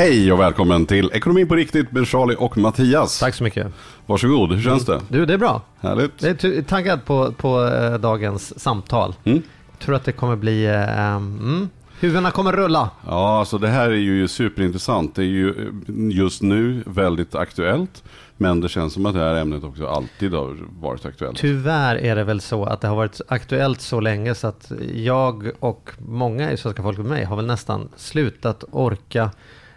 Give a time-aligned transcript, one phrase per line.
[0.00, 3.18] Hej och välkommen till Ekonomin på riktigt med Charlie och Mattias.
[3.18, 3.66] Tack så mycket.
[4.06, 5.00] Varsågod, hur känns det?
[5.08, 5.62] Du, det är bra.
[5.80, 6.22] Härligt.
[6.22, 9.14] Jag är taggad på, på eh, dagens samtal.
[9.24, 9.42] Mm.
[9.78, 10.64] Tror att det kommer bli...
[10.64, 11.68] Eh, mm,
[12.00, 12.90] huvudena kommer rulla.
[13.06, 15.14] Ja, alltså det här är ju superintressant.
[15.14, 18.02] Det är ju eh, just nu väldigt aktuellt.
[18.36, 21.38] Men det känns som att det här ämnet också alltid har varit aktuellt.
[21.38, 25.50] Tyvärr är det väl så att det har varit aktuellt så länge så att jag
[25.58, 29.30] och många i svenska folket med mig har väl nästan slutat orka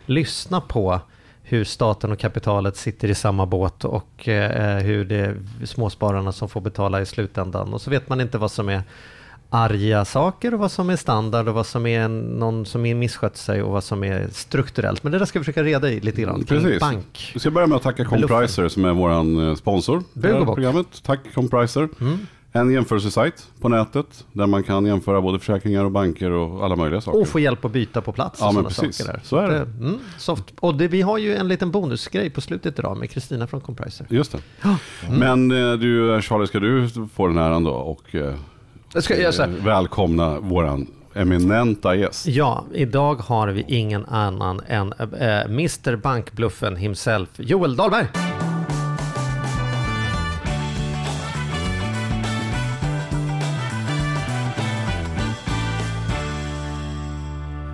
[0.05, 0.99] lyssna på
[1.43, 6.49] hur staten och kapitalet sitter i samma båt och eh, hur det är småspararna som
[6.49, 7.73] får betala i slutändan.
[7.73, 8.83] Och så vet man inte vad som är
[9.49, 13.37] arga saker och vad som är standard och vad som är någon som är misskött
[13.37, 15.03] sig och vad som är strukturellt.
[15.03, 16.43] Men det där ska vi försöka reda i lite grann.
[16.43, 16.79] Precis.
[16.79, 17.31] Bank.
[17.33, 19.11] Vi ska börja med att tacka Compriser som är vår
[19.49, 20.03] eh, sponsor.
[20.45, 20.87] programmet.
[21.03, 21.89] Tack Compriser.
[22.01, 22.27] Mm.
[22.55, 27.01] En jämförelsesajt på nätet där man kan jämföra både försäkringar och banker och alla möjliga
[27.01, 27.21] saker.
[27.21, 29.05] Och få hjälp att byta på plats Ja, och men sådana precis.
[29.05, 29.21] saker där.
[29.23, 29.61] Så är det.
[29.61, 30.43] Mm, soft.
[30.59, 34.07] Och det, vi har ju en liten bonusgrej på slutet idag med Kristina från Compriser.
[34.09, 34.39] Just det.
[35.09, 38.35] Men eh, du Charlie, ska du få den här då och eh,
[38.93, 42.27] Jag ska eh, välkomna våran eminenta gäst.
[42.27, 44.93] Ja, idag har vi ingen annan än
[45.49, 48.07] Mr Bankbluffen himself, Joel Dahlberg.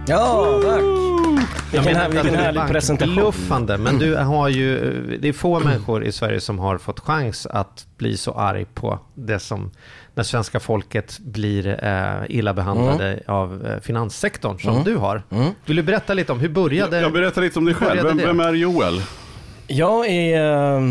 [0.09, 0.81] Ja, tack.
[1.73, 3.15] Vilken, här, vilken härlig presentation.
[3.15, 4.77] Bluffande, men du har ju,
[5.21, 8.99] det är få människor i Sverige som har fått chans att bli så arg på
[9.15, 9.71] det som,
[10.15, 15.23] när svenska folket blir eh, illa behandlade av eh, finanssektorn som du har.
[15.65, 18.03] Vill du berätta lite om hur började Jag berättar lite om dig själv.
[18.03, 19.01] Vem, vem är Joel?
[19.67, 20.83] Jag är eh,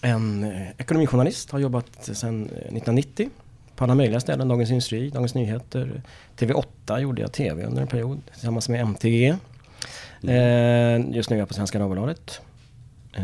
[0.00, 3.30] en eh, ekonomijournalist, har jobbat sedan eh, 1990
[3.76, 4.48] på alla möjliga ställen.
[4.48, 6.02] Dagens Industri, Dagens Nyheter,
[6.38, 9.28] TV8 gjorde jag TV under en period tillsammans med MTG.
[10.22, 12.40] Eh, just nu är jag på Svenska Dagbladet.
[13.16, 13.22] Eh,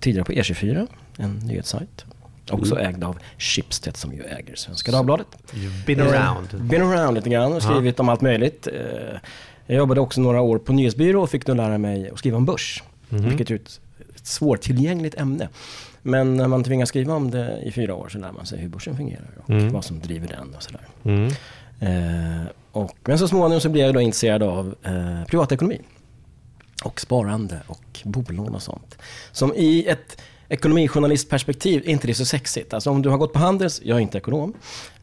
[0.00, 0.86] tidigare på E24,
[1.16, 2.04] en nyhetssajt.
[2.50, 5.26] Också ägd av Schibsted som ju äger Svenska Dagbladet.
[5.52, 6.48] You've been Eh, around?
[6.64, 8.66] Been around lite grann och skrivit om allt möjligt.
[8.66, 9.18] Eh,
[9.66, 12.44] Jag jobbade också några år på nyhetsbyrå och fick då lära mig att skriva om
[12.44, 12.82] börs.
[13.08, 13.80] Vilket är ett
[14.22, 15.48] svårtillgängligt ämne.
[16.06, 18.68] Men när man tvingas skriva om det i fyra år så lär man sig hur
[18.68, 19.72] börsen fungerar och Mm.
[19.72, 20.86] vad som driver den och sådär.
[21.04, 21.26] Mm.
[21.80, 25.80] Eh, och, men så småningom så blev jag då intresserad av eh, privatekonomi.
[26.84, 28.98] Och sparande och bolån och sånt.
[29.32, 32.74] Som i ett ekonomijournalistperspektiv är inte det så sexigt.
[32.74, 34.52] Alltså om du har gått på Handels, jag är inte ekonom.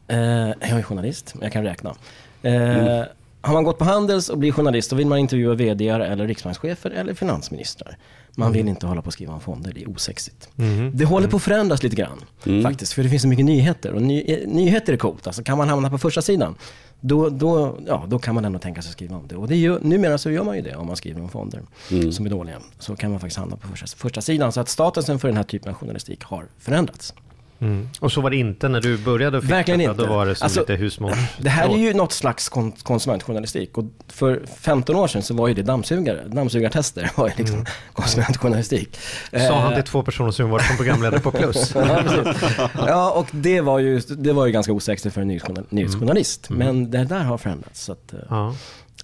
[0.08, 0.18] Eh,
[0.48, 1.94] jag är journalist, men jag kan räkna.
[2.42, 3.02] Eh,
[3.42, 6.90] Har man gått på Handels och blir journalist då vill man intervjua vd eller riksbankschefer
[6.90, 7.96] eller finansministrar.
[8.36, 10.48] Man vill inte hålla på att skriva om fonder, det är osexigt.
[10.92, 12.24] Det håller på att förändras lite grann
[12.62, 13.92] faktiskt, för det finns så mycket nyheter.
[13.92, 16.54] Och ny, eh, nyheter är coolt, alltså kan man hamna på första sidan
[17.00, 19.36] då, då, ja, då kan man ändå tänka sig att skriva om det.
[19.36, 21.62] Och det gör, numera så gör man ju det om man skriver om fonder
[22.10, 22.56] som är dåliga.
[22.78, 24.52] Så kan man faktiskt hamna på första, första sidan.
[24.52, 27.14] Så att statusen för den här typen av journalistik har förändrats.
[27.62, 27.88] Mm.
[28.00, 29.94] Och så var det inte när du började att Verkligen inte.
[29.94, 31.16] Då var det som Alltså, lite husmors...
[31.38, 33.78] Det här är ju något slags kon- konsumentjournalistik.
[33.78, 36.22] Och för 15 år sedan så var ju det dammsugare.
[36.28, 38.98] Dammsugartester var ju liksom konsumentjournalistik.
[39.32, 41.72] Sa han Eh, till två personer som var som programledare på Plus.
[41.74, 42.42] ja, precis.
[42.76, 46.50] ja, och det var ju, det var ju ganska osexigt för en nyhetsjournal- nyhetsjournalist.
[46.50, 47.80] Men det där har förändrats.
[47.84, 48.54] Så att, eh, Ja.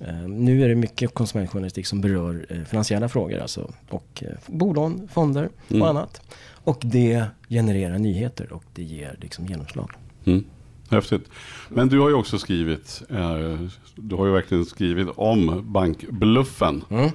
[0.01, 3.39] eh, nu är det mycket konsumentjournalistik som berör finansiella frågor.
[3.39, 5.49] Alltså, och bolån, fonder
[5.81, 6.21] och annat.
[6.69, 9.91] Och det genererar nyheter och det ger liksom genomslag.
[10.25, 10.45] Mm.
[10.91, 11.29] Häftigt.
[11.69, 13.61] Men du har ju också skrivit, eh,
[13.97, 16.85] du har ju verkligen skrivit om bankbluffen.
[16.91, 17.11] Mm.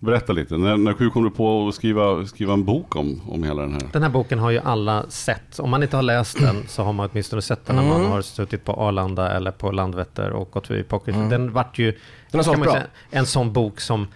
[0.00, 3.44] Berätta lite, när, när hur kom du på att skriva, skriva en bok om, om
[3.44, 3.82] hela den här?
[3.92, 5.58] Den här boken har ju alla sett.
[5.58, 8.10] Om man inte har läst den så har man åtminstone sett den när man Mm.
[8.10, 11.14] har suttit på Arlanda eller på Landvetter och gått förbi Pocket.
[11.14, 11.88] Den vart ju
[12.32, 12.44] Mm.
[12.46, 12.72] Den bra.
[12.72, 14.06] säga, en sån bok som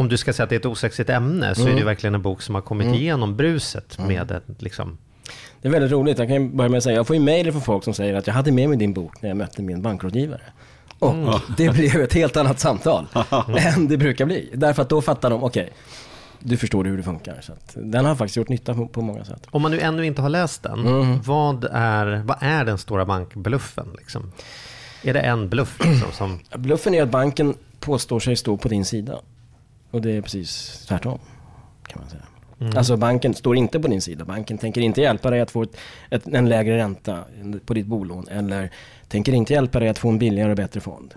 [0.00, 1.78] om du ska säga att det är ett osexigt ämne så är Mm.
[1.78, 4.98] det verkligen en bok som har kommit igenom bruset med ett, liksom,
[5.62, 6.18] Det är väldigt roligt.
[6.18, 8.26] Jag kan börja med att säga, jag får ju mejl från folk som säger att
[8.26, 10.42] jag hade med mig din bok när jag mötte min bankrådgivare.
[10.98, 11.34] Och Mm.
[11.56, 13.06] det blev ett helt annat samtal
[13.58, 14.50] än det brukar bli.
[14.54, 15.72] Därför att då fattar de, okej,
[16.38, 17.38] du förstår hur det funkar.
[17.42, 19.46] Så den har faktiskt gjort nytta på, på många sätt.
[19.50, 21.20] Om man nu ännu inte har läst den, Mm.
[21.22, 23.88] vad, är, vad är den stora bankbluffen?
[23.98, 24.32] Liksom?
[25.02, 26.40] Är det en bluff liksom, som...
[26.62, 29.18] Bluffen är att banken påstår sig stå på din sida.
[29.90, 31.18] Och det är precis tvärtom.
[31.86, 32.22] Kan man säga.
[32.76, 34.24] Alltså banken står inte på din sida.
[34.24, 35.76] Banken tänker inte hjälpa dig att få ett,
[36.10, 37.24] ett, en lägre ränta
[37.66, 38.28] på ditt bolån.
[38.28, 38.70] Eller
[39.08, 41.14] tänker inte hjälpa dig att få en billigare och bättre fond.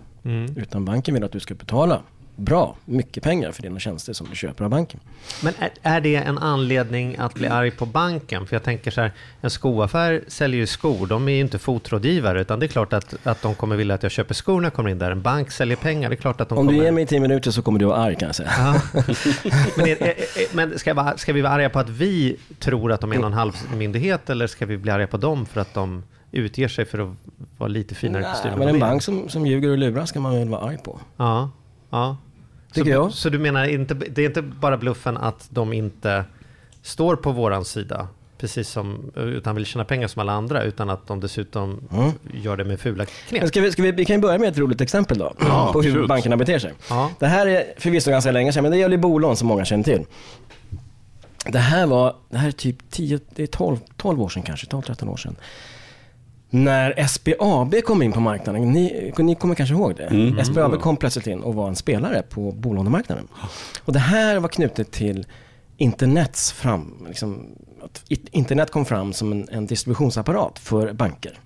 [0.56, 2.02] Utan banken vill att du ska betala
[2.36, 5.00] bra, mycket pengar för dina tjänster som du köper av banken.
[5.44, 8.48] Men är, är det en anledning att bli arg på banken?
[8.48, 12.42] För jag tänker så här, en skoaffär säljer ju skor, de är ju inte fotrådgivare,
[12.42, 14.74] utan det är klart att, att de kommer vilja att jag köper skor när jag
[14.74, 15.12] kommer in där.
[15.12, 16.80] En bank säljer pengar, det är klart att de Om kommer...
[16.80, 18.52] du ger mig tio minuter så kommer du vara arg kan jag säga.
[18.58, 18.82] Ja.
[19.78, 20.16] men är, är,
[20.56, 23.34] men ska, vara- ska vi vara arga på att vi tror att de är någon
[23.34, 27.16] halvmyndighet eller ska vi bli arga på dem för att de utger sig för att
[27.58, 28.60] vara lite finare i kostymen?
[28.60, 31.00] men en bank som, som ljuger och lurar ska man väl vara arg på.
[31.18, 31.50] Ja,
[31.94, 32.18] ja.
[32.74, 33.12] Tycker så, jag.
[33.12, 36.26] Så du menar, inte, det är inte bara bluffen att de inte
[36.82, 38.08] står på våran sida,
[38.38, 42.12] precis som, utan vill tjäna pengar som alla andra, utan att de dessutom Mm.
[42.34, 43.48] gör det med fula knep?
[43.48, 45.34] ska vi, ska vi, vi kan ju börja med ett roligt exempel då.
[45.40, 46.08] Ja, på hur absolut.
[46.08, 46.74] bankerna beter sig.
[46.90, 47.10] Ja.
[47.20, 49.84] Det här är förvisso ganska länge sedan, men det gäller ju bolån som många känner
[49.84, 50.06] till.
[51.46, 54.68] Det här var, det här är typ 10, det är 12, 12 år sedan kanske,
[54.68, 55.36] 12-13 år sedan.
[56.56, 60.46] När SBAB kom in på marknaden, ni, ni kommer kanske ihåg det?
[60.46, 63.28] SBAB kom plötsligt in och var en spelare på bolånemarknaden.
[63.86, 65.28] Och det här var knutet till
[65.78, 67.46] internets fram, liksom,
[68.10, 71.40] internet kom fram som en, en distributionsapparat för banker.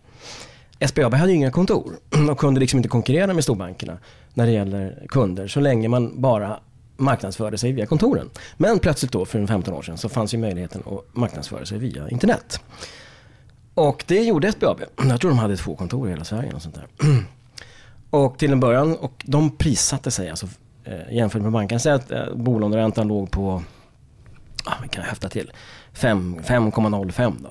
[0.80, 1.94] SBAB hade ju inga kontor
[2.31, 3.98] och kunde liksom inte konkurrera med storbankerna
[4.33, 6.60] när det gäller kunder så länge man bara
[6.98, 8.30] marknadsförde sig via kontoren.
[8.57, 11.77] Men plötsligt då för en 15 år sedan så fanns ju möjligheten att marknadsföra sig
[11.77, 12.62] via internet.
[13.77, 14.81] Och det gjorde SBAB.
[15.09, 16.53] Jag tror de hade två kontor i hela Sverige.
[16.53, 16.88] Och sånt där.
[18.09, 20.47] Och till en början, och de prissatte sig alltså
[20.83, 21.79] eh, jämfört med banken.
[21.79, 23.63] Säg att eh, bolåneräntan låg på,
[24.65, 25.51] ah, vi kan höfta till,
[25.94, 27.50] 5,05 då.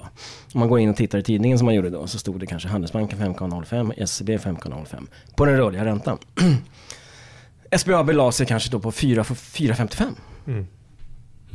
[0.54, 2.46] Om man går in och tittar i tidningen som man gjorde då så stod det
[2.46, 5.06] kanske Handelsbanken 5,05, SEB 5,05
[5.36, 6.18] på den rörliga räntan.
[7.76, 10.04] SBAB la sig kanske då på 4,55.
[10.46, 10.66] Mm.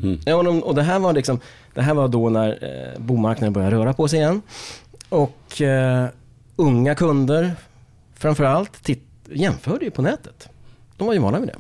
[0.03, 0.19] Mm.
[0.25, 1.39] Ja, och det här var liksom,
[1.73, 4.41] det här var då när eh, bomarknaden började röra på sig igen.
[5.09, 6.07] Och eh,
[6.55, 7.51] unga kunder
[8.15, 10.49] framförallt titt, jämförde ju på nätet.
[10.97, 11.55] De var ju vana vid det.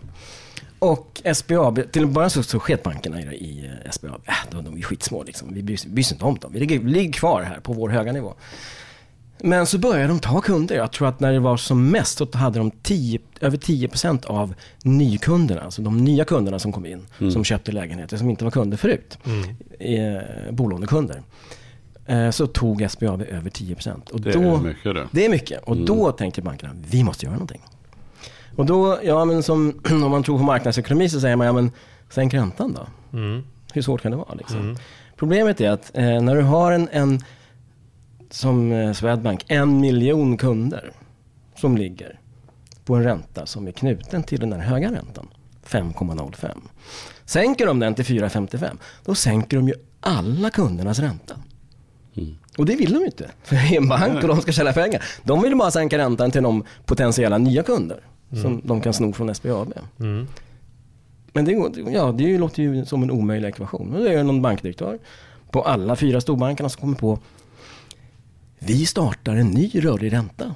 [0.79, 4.21] Och SBAB, till en början så, så sket bankerna i, i eh, SBAB.
[4.25, 5.53] Äh, de, de är ju skitsmå liksom.
[5.53, 6.51] Vi bryr bryr oss inte om dem.
[6.53, 8.33] Vi ligger, vi ligger kvar här på vår höga nivå.
[9.43, 10.75] Men så började de ta kunder.
[10.75, 14.53] Jag tror att när det var som mest så hade de 10, över 10% av
[14.83, 18.77] nykunderna, alltså de nya kunderna som kom in, som köpte lägenheter som inte var kunder
[18.77, 19.17] förut,
[19.79, 21.21] eh, bolånekunder.
[22.05, 24.09] Eh, så tog SBAB över 10%.
[24.09, 25.07] Och Det då, är mycket det.
[25.11, 25.63] det är mycket.
[25.63, 27.61] Och då tänkte bankerna, vi måste göra någonting.
[28.55, 31.71] Och då, ja men som, om man tror på marknadsekonomi så säger man, ja men
[32.09, 33.17] sänk räntan då.
[33.17, 33.43] Mm.
[33.73, 34.77] Hur svårt kan det vara liksom?
[35.15, 37.19] Problemet är att eh, när du har en, en
[38.33, 40.91] som eh, Swedbank, en miljon kunder
[41.55, 42.19] som ligger
[42.85, 45.27] på en ränta som är knuten till den här höga räntan,
[45.65, 46.49] 5,05.
[47.25, 51.35] Sänker de den till 4,55, då sänker de ju alla kundernas ränta.
[52.57, 53.31] Och det vill de ju inte.
[53.43, 55.03] För det är en bank och de ska tjäna pengar.
[55.23, 57.99] De vill bara sänka räntan till de potentiella nya kunder
[58.41, 59.73] som de kan sno från SBAB.
[59.99, 60.27] Mm.
[61.33, 61.51] Men det,
[61.91, 63.87] ja, det låter ju som en omöjlig ekvation.
[63.87, 64.99] Men det är någon bankdirektör
[65.51, 67.19] på alla fyra storbankerna som kommer på
[68.65, 70.55] vi startar en ny rörlig ränta.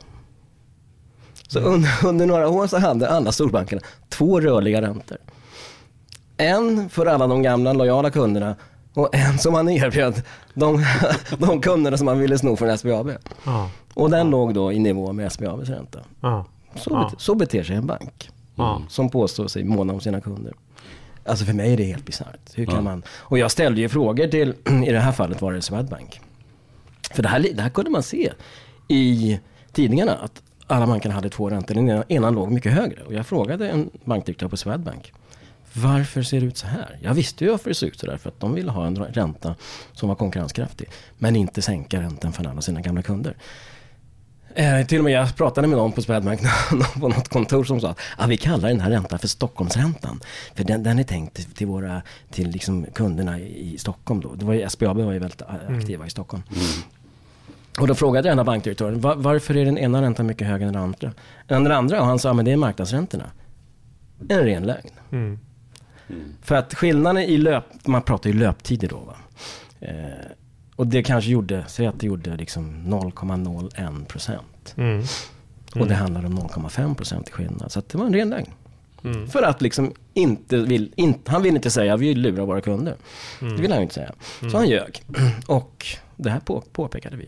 [1.47, 5.17] Så under, under några år så hade alla storbankerna två rörliga räntor.
[6.37, 8.55] En för alla de gamla lojala kunderna
[8.93, 10.21] och en som man erbjöd
[10.53, 10.85] de,
[11.39, 13.11] de kunderna som man ville sno från SBAB.
[13.45, 13.69] Ja.
[13.93, 15.99] Och den låg då i nivå med SBABs ränta.
[16.21, 16.45] Ja.
[16.75, 17.11] Så, Ja.
[17.17, 18.29] så beter sig en bank.
[18.55, 18.81] Ja.
[18.89, 20.53] Som påstår sig måna om sina kunder.
[21.25, 22.39] Alltså för mig är det helt bisarrt.
[22.53, 22.81] Hur kan Ja.
[22.81, 23.03] man?
[23.17, 24.53] Och jag ställde ju frågor till,
[24.87, 26.21] i det här fallet var det Swedbank.
[27.13, 28.31] För det här, det här kunde man se
[28.87, 29.39] i
[29.71, 30.15] tidningarna.
[30.15, 31.75] Att alla bankerna hade två räntor.
[31.75, 33.03] Den ena, ena låg mycket högre.
[33.03, 35.13] Och jag frågade en bankdirektör på Swedbank.
[35.73, 36.99] Varför ser det ut så här?
[37.01, 38.17] Jag visste ju varför det såg ut så där.
[38.17, 39.55] För att de ville ha en ränta
[39.93, 40.89] som var konkurrenskraftig.
[41.17, 43.35] Men inte sänka räntan för alla sina gamla kunder.
[44.55, 47.81] Eh, till och med jag pratade med någon på Swedbank någon på något kontor som
[47.81, 50.19] sa att ah, vi kallar den här räntan för Stockholmsräntan.
[50.53, 54.35] För den, den är tänkt till, våra, till liksom kunderna i, Stockholm då.
[54.35, 56.43] Det var ju, SBAB var ju väldigt aktiva aktiva i Stockholm.
[56.49, 56.65] Mm.
[57.79, 60.67] Och då frågade jag den här bankdirektören, "Va- varför är den ena räntan mycket högre
[60.67, 61.13] än den andra?
[61.47, 61.99] Än den andra?
[62.01, 63.25] Och han sa, men det är marknadsräntorna.
[64.29, 64.89] En ren lögn.
[65.11, 65.39] Mm.
[66.41, 69.15] För att skillnaden i löp, man pratar ju löptider då va.
[69.79, 69.93] Eh,
[70.75, 74.73] och det kanske gjorde, säg att det gjorde liksom 0,01 procent.
[74.77, 75.03] Mm.
[75.75, 77.71] Och det handlar om 0,5 procent i skillnad.
[77.71, 78.49] Så det var en ren lögn.
[79.27, 82.95] För att liksom inte vill, in, han vill inte säga vi lurar våra kunder.
[83.39, 84.11] Det vill han ju inte säga.
[84.51, 85.03] Så han ljög.
[85.47, 87.27] Och det här på, påpekade vi.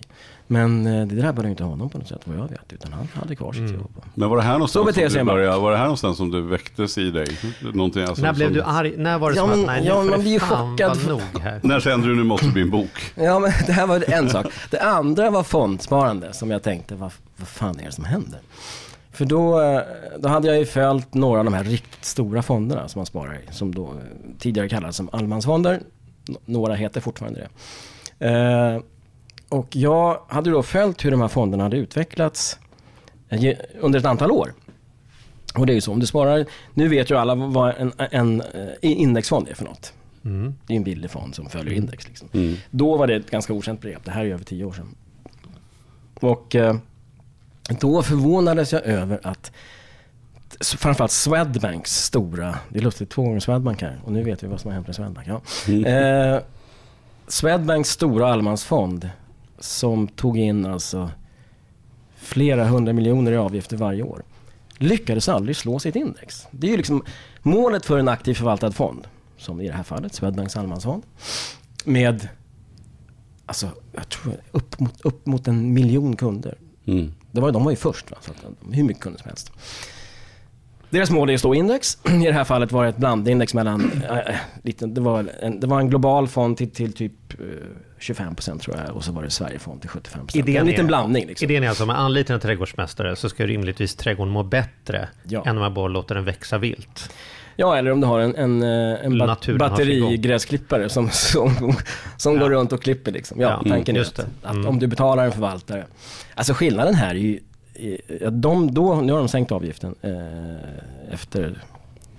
[0.50, 2.74] Men eh, det drabbade inte honom på något sätt vad jag vet.
[2.74, 4.02] Utan han hade kvar sitt jobb.
[4.14, 6.42] Men var det här någonstans beter som du började, var det här någonstans som du
[6.42, 7.28] väcktes i dig?
[7.74, 8.94] Någonting, alltså, När blev som, du arg?
[8.98, 10.98] När var det Ja, som men- att nej, ja, nu får man det fan chockad.
[10.98, 11.60] vara nog här.
[11.64, 13.12] När kände du nu måste det bli en bok?
[13.16, 14.46] Ja, men det här var en sak.
[14.72, 18.40] Det andra var fondsparande som jag tänkte, vad, vad fan är det som händer?
[19.12, 19.80] För då, eh,
[20.20, 23.34] då hade jag ju följt några av de här riktigt stora fonderna som man sparar
[23.34, 23.54] i.
[23.54, 23.92] Som då eh,
[24.40, 25.80] tidigare kallades som allemansfonder.
[26.46, 27.40] Några heter fortfarande
[28.20, 28.82] det.
[29.50, 32.60] Och jag hade då följt hur de här fonderna hade utvecklats
[33.30, 34.54] eh, under ett antal år.
[35.56, 38.42] Och det är ju så, om du sparar, nu vet ju alla vad en, en
[38.42, 39.94] eh, indexfond är för något.
[40.68, 42.08] Det är en billig fond som följer index.
[42.08, 42.30] Liksom.
[42.34, 42.56] Mm.
[42.72, 44.06] Då var det ett ganska okänt begrepp.
[44.06, 44.96] Det här är över tio år sedan.
[46.14, 46.76] Och eh,
[47.80, 49.52] då förvånades jag över att
[50.62, 54.62] framförallt Swedbanks stora, det är lustigt, två gånger Swedbank här och nu vet vi vad
[54.62, 55.28] som har hänt med Swedbank.
[55.28, 55.42] Ja.
[55.90, 56.42] Eh,
[57.28, 59.10] Swedbanks stora allemansfond
[59.60, 61.12] som tog in alltså
[62.16, 64.24] flera hundra miljoner i avgifter varje år
[64.78, 66.48] lyckades aldrig slå sitt index.
[66.52, 67.04] Det är ju liksom
[67.42, 71.04] målet för en aktiv förvaltad fond, som i det här fallet Swedbanks allemansfond,
[71.86, 72.28] med
[73.46, 76.58] alltså, jag tror upp mot, upp mot en miljon kunder.
[76.86, 77.14] Mm.
[77.32, 78.18] Det var, de var ju först, va?
[78.22, 79.52] Så att, hur mycket kunder som helst.
[80.90, 81.98] Deras mål är att stå index.
[82.06, 85.68] I det här fallet var det ett blandindex mellan, äh, lite, det, var en, det
[85.68, 87.34] var en global fond till, till typ
[87.98, 90.38] eh, 25% tror jag och så var det Sverigefond till 75%.
[90.38, 91.46] Idén en liten är- blandning liksom.
[91.52, 95.44] Idén är alltså, med anlitar en trädgårdsmästare så ska rimligtvis trädgården må bättre Ja.
[95.46, 97.14] än om man bara låter den växa vilt.
[97.60, 101.76] Ja, eller om du har en, en, eh, en bat- batterigräsklippare som, som,
[102.18, 103.42] som går runt och klipper liksom.
[103.42, 104.26] Ja, Ja, tanken är att, det.
[104.44, 104.68] att Mm.
[104.68, 105.86] om du betalar en förvaltare.
[106.36, 107.40] Alltså skillnaden här är ju,
[108.22, 111.64] ja, de, då, nu har de sänkt avgiften eh, efter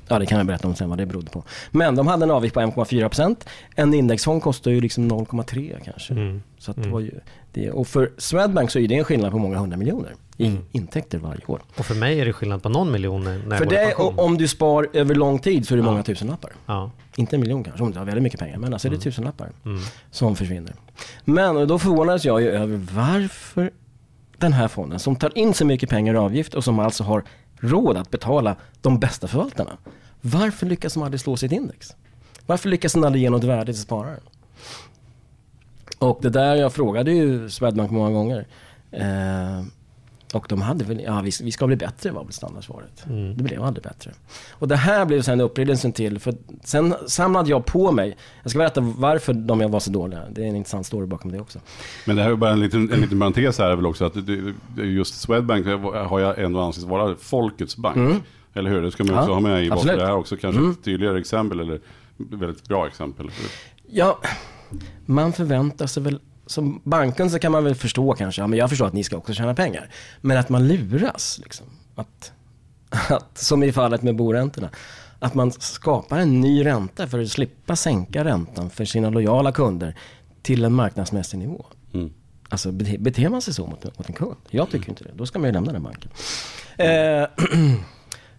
[0.09, 1.43] Ja, det kan jag berätta om sen vad det berodde på.
[1.71, 3.37] Men de hade en avgift på 1,4%.
[3.75, 6.13] En indexfond kostar ju liksom 0,3 kanske.
[6.13, 6.43] Mm.
[6.59, 7.11] Så det var ju
[7.53, 7.71] det.
[7.71, 11.45] Och för Swedbank så är det en skillnad på många hundra miljoner i intäkter varje
[11.47, 11.63] år.
[11.79, 14.49] Och för mig är det skillnad på någon miljon när För det, och om du
[14.49, 16.53] spar över lång tid så är det många tusenlappar.
[16.67, 16.91] Ja.
[17.17, 18.59] Inte en miljon kanske, om du har väldigt mycket pengar.
[18.59, 19.81] Men alltså är det tusenlappar Mm.
[20.11, 20.75] som försvinner.
[21.25, 23.71] Men då förvånades jag ju över varför
[24.39, 27.25] den här fonden som tar in så mycket pengar i avgift och som alltså har
[27.61, 29.77] råd att betala de bästa förvaltarna.
[30.21, 31.97] Varför lyckas de aldrig slå sitt index?
[32.47, 34.21] Varför lyckas de aldrig ge något värde till spararen?
[35.99, 38.47] Och det där jag frågade ju Swedbank många gånger.
[38.91, 39.63] Eh,
[40.33, 43.05] och de hade väl, ja vi, vi ska bli bättre var väl standardsvaret.
[43.37, 44.13] Det blev aldrig bättre.
[44.51, 48.59] Och det här blev sen upprinnelsen till, för sen samlade jag på mig, jag ska
[48.59, 50.21] berätta varför de var så dåliga.
[50.31, 51.59] Det är en intressant story bakom det också.
[52.07, 54.15] Men det här är bara en liten, en liten parentes här är väl också att
[54.77, 58.23] just Swedbank har jag ändå anses vara folkets bank.
[58.55, 58.83] Eller hur?
[58.83, 59.97] Det ska man Ja, också ha med i absolut.
[59.97, 61.81] Det här är också kanske ett tydligare exempel eller
[62.17, 63.31] väldigt bra exempel.
[63.91, 64.19] Ja,
[65.07, 68.71] man förväntar sig väl, som banken så kan man väl förstå kanske, ja men jag
[68.71, 69.91] förstår att ni ska också tjäna pengar.
[70.21, 71.67] Men att man luras liksom.
[71.95, 72.33] Att,
[73.11, 74.71] att, som i fallet med boräntorna.
[75.19, 79.95] Att man skapar en ny ränta för att slippa sänka räntan för sina lojala kunder
[80.43, 81.67] till en marknadsmässig nivå.
[81.95, 82.13] Mm.
[82.49, 84.37] Alltså bete, beter man sig så mot, mot en kund?
[84.51, 85.11] Jag tycker inte det.
[85.15, 86.11] Då ska man ju lämna den banken.
[86.77, 87.27] Eh,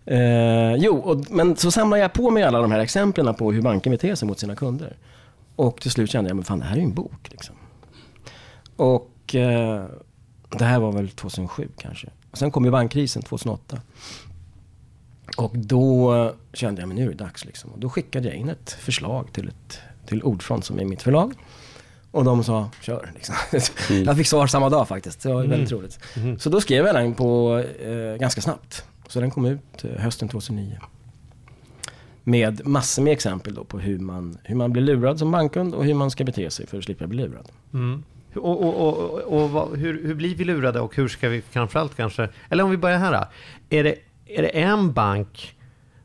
[0.18, 3.62] eh, jo, och, men så samlar jag på mig alla de här exemplen på hur
[3.62, 4.98] banken beter sig mot sina kunder.
[5.56, 7.56] Och till slut kände jag, men fan det här är ju en bok liksom.
[8.80, 9.86] Och eh,
[10.50, 12.10] det här var väl 2007 kanske.
[12.32, 13.82] Och sen kom ju bankkrisen 2008.
[15.38, 17.72] Och då kände jag, men nu är det dags liksom.
[17.72, 21.34] Och då skickade jag in ett förslag till, ett, till Ordfront som är mitt förlag.
[22.12, 23.36] Och de sa, kör liksom.
[24.06, 25.22] Jag fick svar samma dag faktiskt.
[25.22, 26.00] Det var väldigt roligt.
[26.38, 28.86] Så då skrev jag den på eh, ganska snabbt.
[29.08, 30.80] Så den kom ut eh, hösten 2009.
[32.24, 35.86] Med massor med exempel då på hur man, hur man blir lurad som bankkund och
[35.86, 37.50] hur man ska bete sig för att slippa bli lurad.
[37.74, 38.04] Mm.
[38.36, 41.96] Och, och, och, och, vad, hur, hur blir vi lurade och hur ska vi framförallt
[41.96, 42.30] kanske...
[42.50, 43.12] Eller om vi börjar här.
[43.12, 43.26] då.
[43.78, 43.96] Är det,
[44.26, 45.56] är det en bank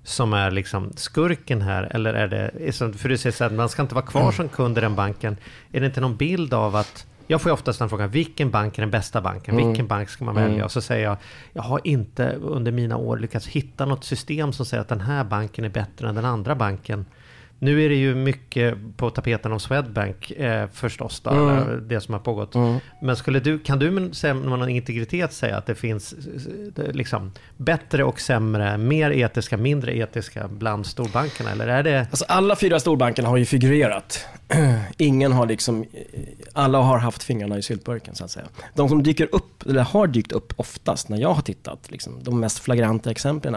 [0.02, 1.82] som är liksom skurken här?
[1.90, 2.72] Eller är det...
[2.98, 5.36] För du säger så att man ska inte vara kvar som kund i den banken.
[5.72, 7.06] Är det inte någon bild av att...
[7.26, 9.56] Jag får ju oftast den frågan, vilken bank är den bästa banken?
[9.56, 10.64] Vilken bank ska man välja?
[10.64, 11.16] Och så säger jag,
[11.52, 15.24] jag har inte under mina år lyckats hitta något system som säger att den här
[15.24, 17.06] banken är bättre än den andra banken.
[17.64, 21.48] Nu är det ju mycket på tapeten om Swedbank eh, förstås, då, Mm.
[21.48, 22.54] eller det som har pågått.
[22.54, 22.78] Mm.
[23.02, 26.12] Men skulle du, kan du med, någon integritet säga att det finns
[26.78, 31.50] eh, liksom, bättre och sämre, mer etiska, mindre etiska bland storbankerna?
[31.50, 32.00] Eller är det...
[32.00, 34.26] Alltså alla fyra storbankerna har ju figurerat.
[34.98, 35.84] Ingen har liksom,
[36.52, 38.46] alla har haft fingrarna i syltburken så att säga.
[38.74, 42.40] De som dyker upp, eller har dykt upp oftast när jag har tittat, liksom, de
[42.40, 43.56] mest flagranta exemplen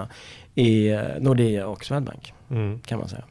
[0.55, 2.79] är Nordea och Swedbank Mm.
[2.79, 3.23] kan man säga.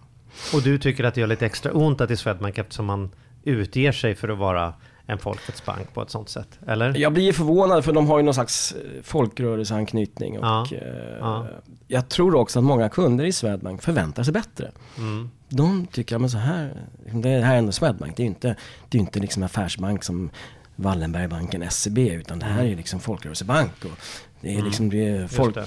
[0.54, 3.10] Och du tycker att det gör lite extra ont att det är Swedbank eftersom man
[3.44, 4.74] utger sig för att vara
[5.06, 6.58] en folkets bank på ett sånt sätt?
[6.66, 6.96] Eller?
[6.96, 11.46] Jag blir förvånad för de har ju någon slags eh, folkrörelseanknytning och Ja, eh, ja.
[11.88, 14.70] jag tror också att många kunder i Swedbank förväntar sig bättre.
[14.98, 15.30] Mm.
[15.48, 18.56] De tycker, men så här, det här är ändå Swedbank, det är ju inte,
[18.88, 20.30] det är inte liksom affärsbank som
[20.76, 23.84] Wallenbergbanken, SEB, utan det här är liksom folkrörelsebank.
[23.84, 23.98] Och
[24.46, 25.66] det är liksom det är folk, det.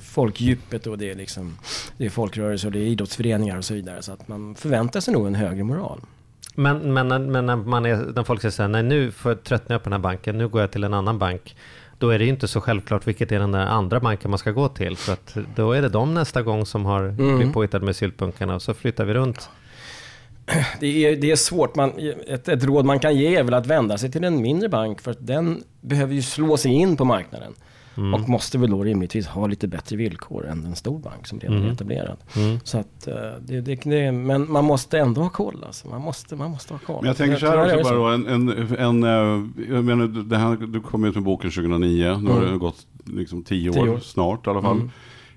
[0.00, 1.58] folkdjupet och det är liksom,
[1.96, 4.02] det är folkrörelser och det är idrottsföreningar och så vidare.
[4.02, 6.00] Så att man förväntar sig nog en högre moral.
[6.54, 9.30] Men, men, när- men när, man är, när folk säger så här, nej nu får
[9.32, 11.56] jag tröttna jag på den här banken, nu går jag till en annan bank.
[11.98, 14.50] Då är det ju inte så självklart vilket är den där andra banken man ska
[14.50, 14.96] gå till.
[14.96, 17.36] För att då är det de nästa gång som har Mm.
[17.36, 19.48] blivit påhittade med syltbunkarna och så flyttar vi runt.
[20.80, 21.76] Det är, det är svårt.
[21.76, 21.92] Man,
[22.28, 25.00] ett, ett råd man kan ge är väl att vända sig till en mindre bank
[25.00, 27.52] för att den behöver ju slå sig in på marknaden.
[28.14, 31.62] Och måste väl då rimligtvis ha lite bättre villkor än en stor bank som redan
[31.62, 32.16] är etablerad.
[32.64, 35.88] Så att, eh, det, det, det, men man måste ändå ha koll alltså.
[35.88, 36.96] Man måste, man måste ha koll.
[37.00, 37.94] Men jag tänker så här också så.
[37.94, 41.50] bara då, en, en, en, eh, jag menar, det här, du kom ut med boken
[41.50, 43.98] 2009, nu har det gått liksom tio, Tio år, år.
[43.98, 44.76] snart i alla fall.
[44.76, 44.90] Mm.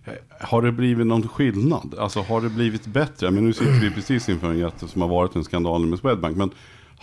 [0.05, 1.95] Eh, Har det blivit någon skillnad?
[1.99, 3.31] Alltså har det blivit bättre?
[3.31, 6.37] Men nu sitter vi precis inför en jätte som har varit en skandal med Swedbank.
[6.37, 6.49] Men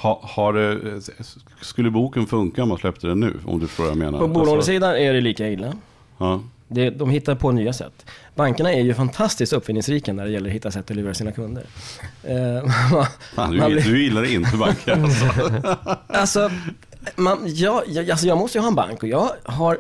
[0.02, 1.24] ha, har det, eh,
[1.60, 3.40] skulle boken funka om man släppte den nu?
[3.46, 4.18] Om du förstår vad jag menar.
[4.18, 5.72] På Alltså, bolånesidan är det lika illa.
[6.18, 6.40] ja.
[6.70, 8.06] Det, de hittar på nya sätt.
[8.34, 11.64] Bankerna är ju fantastiskt uppfinningsrika när det gäller att hitta sätt att lura sina kunder.
[12.24, 12.70] Eh,
[13.34, 15.26] Fan, man du, blir- du gillar inte banker alltså.
[16.06, 16.50] Alltså,
[17.16, 19.78] man, jag, jag, alltså jag måste ju ha en bank och jag har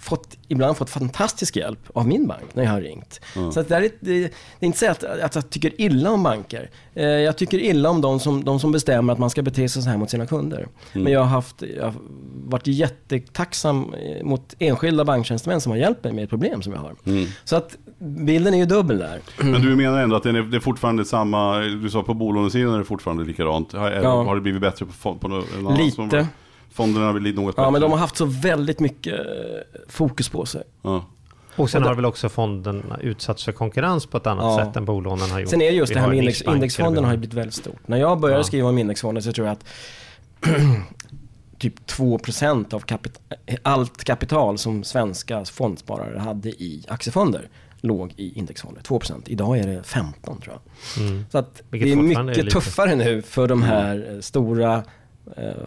[0.00, 3.20] fått, ibland fått fantastisk hjälp av min bank när jag har ringt.
[3.52, 4.30] Så att det, är, det, är
[4.60, 6.70] inte så att, att jag tycker illa om banker.
[6.94, 9.82] Eh, jag tycker illa om de som, de som bestämmer att man ska bete sig
[9.82, 10.68] så här mot sina kunder.
[10.92, 11.94] Men jag har, haft, jag har
[12.44, 16.80] varit jättetacksam eh, mot enskilda banktjänstemän som har hjälpt mig med ett problem som jag
[16.80, 16.94] har.
[17.44, 19.20] Så att bilden är ju dubbel där.
[19.42, 22.74] Men du menar ändå att det är, det är fortfarande samma, du sa på bolånesidan
[22.74, 23.72] är det fortfarande likadant.
[23.72, 24.22] Har, Ja.
[24.22, 25.96] har det blivit bättre på, på någon annan Lite.
[25.96, 26.26] som-
[26.72, 27.66] Fonderna har blivit något bättre?
[27.66, 29.24] Ja, men de har haft så väldigt mycket eh,
[29.88, 30.62] fokus på sig.
[30.82, 31.04] Ja.
[31.56, 34.64] Och sen har väl också fonden utsatts för konkurrens på ett annat Ja.
[34.66, 35.50] sätt än bolånen har gjort.
[35.50, 37.54] Sen är det just Vi det här med index, eller har ju vi blivit väldigt
[37.54, 37.88] stort.
[37.88, 38.44] När jag började Ja.
[38.44, 39.64] skriva om indexfonder så tror jag att
[41.58, 43.20] typ 2% av kapit-
[43.62, 47.48] allt kapital som svenska fondsparare hade i aktiefonder
[47.80, 48.82] låg i indexfonder.
[48.82, 49.22] 2%.
[49.26, 50.54] Idag är det 15 tror
[50.96, 51.06] jag.
[51.06, 51.24] Mm.
[51.30, 52.50] Så att Vilket det är är mycket lite.
[52.50, 54.82] tuffare nu för de här eh, stora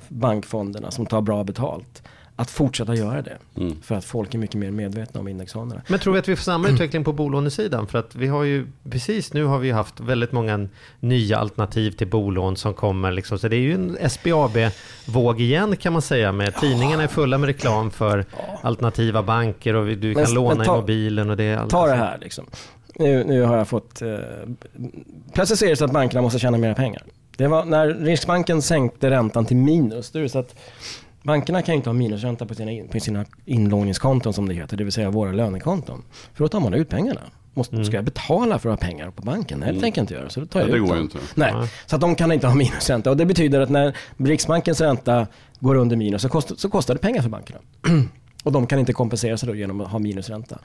[0.07, 2.03] bankfonderna som tar bra betalt
[2.35, 3.37] att fortsätta göra det.
[3.57, 3.81] Mm.
[3.81, 5.81] För att folk är mycket mer medvetna om indexfonderna.
[5.87, 7.87] Men tror vi att vi får samma utveckling på bolånesidan?
[7.87, 10.67] För att vi har ju precis nu har vi haft väldigt många
[10.99, 13.11] nya alternativ till bolån som kommer.
[13.11, 13.39] Liksom.
[13.39, 16.31] Så det är ju en SBAB-våg igen kan man säga.
[16.31, 18.25] Med tidningarna är fulla med reklam för
[18.61, 21.71] alternativa banker och du Men- kan låna men ta- i mobilen och det är allt.
[21.71, 22.45] Ta det här liksom.
[22.95, 24.01] Nu, nu har jag fått...
[24.01, 24.15] Eh,
[25.33, 27.03] plötsligt är det så att bankerna måste tjäna mer pengar.
[27.37, 30.15] Det var när Riksbanken sänkte räntan till minus.
[30.15, 30.55] Är det så att
[31.23, 34.77] bankerna kan ju inte ha minusränta på sina, in, på sina inlåningskonton som det heter.
[34.77, 36.01] Det vill säga våra lönekonton.
[36.33, 37.21] För då tar man ut pengarna.
[37.53, 39.59] Måste, Ska jag betala för att ha pengar på banken?
[39.59, 40.29] Nej, det tänker jag inte göra.
[40.29, 41.03] Så då tar jag Ja, det ut går dem.
[41.03, 41.17] inte.
[41.35, 41.69] Nej, Nej.
[41.85, 43.09] så att de kan inte ha minusränta.
[43.09, 45.27] Och det betyder att när Riksbankens ränta
[45.59, 47.59] går under minus så, kost, så kostar det pengar för bankerna.
[48.43, 50.59] och de kan inte kompensera sig då genom att ha minusränta.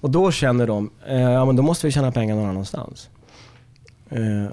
[0.00, 3.08] Och då känner de, eh, ja men då måste vi tjäna pengar någon annanstans.
[4.10, 4.44] Eh,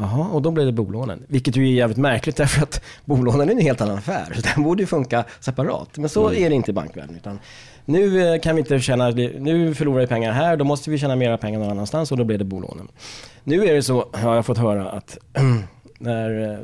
[0.00, 1.24] Jaha, och då blir det bolånen.
[1.28, 4.32] Vilket ju är jävligt märkligt därför att bolånen är en helt annan affär.
[4.34, 5.98] Så den borde ju funka separat.
[5.98, 7.16] Men så är det inte i bankvärlden.
[7.16, 7.38] Utan
[7.84, 11.16] nu eh, kan vi inte tjäna, nu förlorar vi pengar här, då måste vi tjäna
[11.16, 12.88] mera pengar någon annanstans och då blir det bolånen.
[13.44, 15.18] Nu är det så, har jag fått höra, att
[15.98, 16.58] när, eh,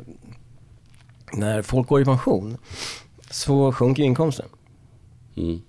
[1.33, 2.57] när folk går i pension
[3.29, 4.45] så sjunker ju inkomsten.
[5.37, 5.61] Mm.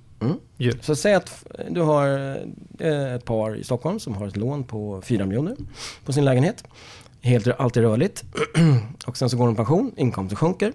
[0.56, 0.72] Ju.
[0.80, 2.36] Så säg att du har
[2.78, 5.56] eh, ett par i Stockholm som har ett lån på 4 miljoner
[6.04, 6.64] på sin lägenhet.
[7.20, 8.24] Helt, allt är rörligt.
[9.06, 10.72] och sen så går de i pension, inkomsten sjunker.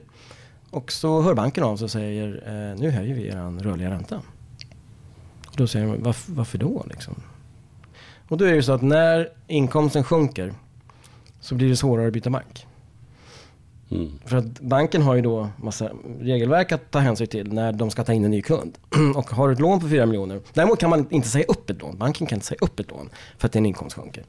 [0.71, 4.21] Och så hör banken av sig och säger eh, nu höjer vi er rörliga ränta.
[5.47, 7.15] Och då säger de varför, varför då liksom?
[8.27, 10.53] Och då är det så att när inkomsten sjunker
[11.39, 12.66] så blir det svårare att byta bank.
[13.91, 14.11] Mm.
[14.25, 18.03] För att banken har ju då massa regelverk att ta hänsyn till när de ska
[18.03, 18.77] ta in en ny kund.
[19.15, 20.41] Och har du ett lån på 4 miljoner.
[20.53, 21.97] Däremot kan man inte säga upp ett lån.
[21.97, 24.23] Banken kan inte säga upp ett lån för att din inkomst sjunker.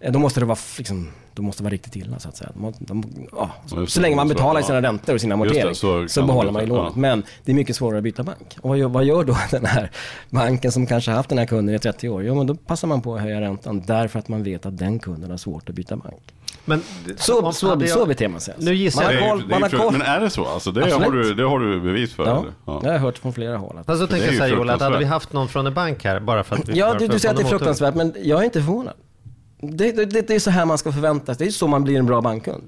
[0.00, 2.50] eh, då måste det vara, liksom, då måste det vara riktigt illa så att säga.
[2.54, 4.00] De, de, ja, så det.
[4.00, 6.62] länge man Så, betalar sina räntor och sin Just amortering det, så så, behåller man
[6.62, 6.92] ju lånet.
[6.94, 7.00] ja.
[7.00, 8.56] Men det är mycket svårare att byta bank.
[8.60, 9.90] Och vad gör, vad gör då den här
[10.30, 12.24] banken som kanske har haft den här kunden i 30 år?
[12.24, 14.98] Jo men då passar man på att höja räntan därför att man vet att den
[14.98, 16.34] kunden har svårt att byta bank.
[16.64, 16.82] Men,
[17.16, 18.54] Så, om- så, så jag- beter man sig.
[18.54, 18.70] alltså.
[18.70, 20.44] Nu gissar man jag- har Det man har men är det så?
[20.46, 21.04] Alltså, det, Absolut.
[21.06, 22.26] har du, det har du bevis för?
[22.26, 22.44] Ja?
[22.66, 22.80] Ja.
[22.84, 23.76] jag har hört från flera håll.
[23.86, 25.74] Alltså det är tänker jag så här Joel, att hade vi haft någon från en
[25.74, 26.78] bank här bara för att vi...
[26.78, 28.94] Ja, du, du säger att det är fruktansvärt, men jag är inte förvånad.
[29.60, 31.46] Det, det, det, det är så här man ska förvänta sig.
[31.46, 32.62] Det är så man blir en bra bankkund.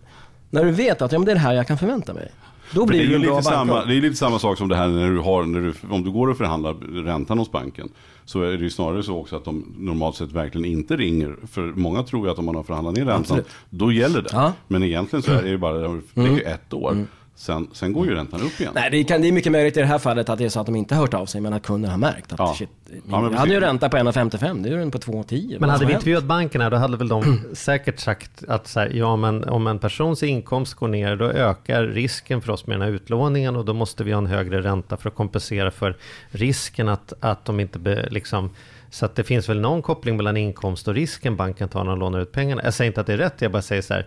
[0.51, 2.33] När du vet att ja, men det är det här jag kan förvänta mig.
[2.75, 4.77] Då blir det, är ju en bra samma, det är lite samma sak som det
[4.77, 7.89] här när du har, när du, om du går och förhandlar räntan hos banken.
[8.25, 11.37] Så är det ju snarare så också att de normalt sett verkligen inte ringer.
[11.53, 13.49] För många tror ju att om man har förhandlat ner räntan, Absolut.
[13.71, 14.29] då gäller det.
[14.33, 14.53] Ja.
[14.69, 17.07] Men egentligen så är det ju bara, det är ett år.
[17.37, 18.73] Sen, sen går ju räntan upp igen.
[18.75, 20.61] Nej, det, kan, det är mycket möjligt i det här fallet att det är så
[20.61, 22.55] att de inte har hört av sig, men att kunden har märkt att Ja.
[22.59, 22.69] shit,
[23.11, 25.57] Ja, men jag hade ju ränta på 1,55, nu är den på 2,10.
[25.61, 28.91] Men hade vi intervjuat banken här, då hade väl de säkert sagt att så här,
[28.95, 32.83] ja, men om en persons inkomst går ner, då ökar risken för oss med den
[32.89, 35.97] här utlåningen och då måste vi ha en högre ränta för att kompensera för
[36.31, 38.51] risken att, att de inte be, liksom
[38.95, 41.99] så att det finns väl någon koppling mellan inkomst och risken banken tar när de
[42.01, 42.61] lånar ut pengarna.
[42.65, 44.07] Jag säger inte att det är rätt, jag bara säger så här.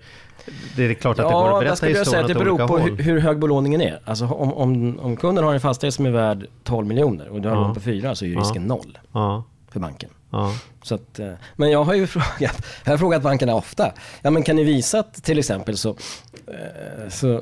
[0.75, 2.45] Det är klart att det går att Ja, jag berätta skulle vilja säga historien att
[2.47, 3.99] det beror på hur, hur hög belåningen är.
[4.05, 7.49] Alltså om, om, om kunden har en fastighet som är värd 12 miljoner och du
[7.49, 7.61] har Ja.
[7.61, 8.39] lån på 4 så är ju Ja.
[8.41, 10.09] risken noll Ja, för banken.
[10.31, 10.53] ja.
[10.83, 13.91] Så att, eh, men jag har ju frågat, jag har frågat bankerna ofta.
[14.21, 17.41] Ja men kan ni visa att till exempel så, eh, så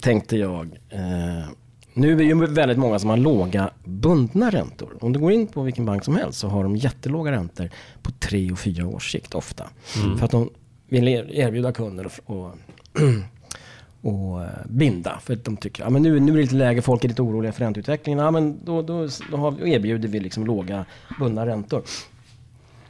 [0.00, 1.48] tänkte jag, eh,
[1.98, 4.96] nu är det ju väldigt många som har låga bundna räntor.
[5.00, 7.70] Om du går in på vilken bank som helst så har de jättelåga räntor
[8.02, 9.64] på tre och fyra års sikt ofta.
[10.18, 10.50] För att de
[10.88, 12.54] vill er- erbjuda kunder och, och,
[14.12, 15.18] och eh, binda.
[15.22, 17.22] För att de tycker, ja men nu, nu är det lite läge, folk är lite
[17.22, 18.18] oroliga för ränteutvecklingen.
[18.18, 20.84] Ja men då, då, då har, då erbjuder vi liksom låga
[21.18, 21.82] bundna räntor.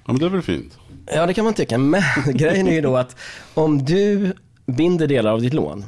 [0.07, 0.79] Ja, men det är väl fint?
[1.07, 1.79] Ja, det kan man tycka.
[1.79, 2.03] Men
[2.35, 3.17] grejen är ju då att
[3.55, 4.33] om du
[4.67, 5.85] binder delar av ditt lån,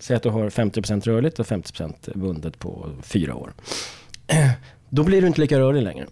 [0.00, 3.52] säg att du har 50% rörligt och 50% bundet på fyra år.
[4.88, 6.06] Då blir du inte lika rörlig längre.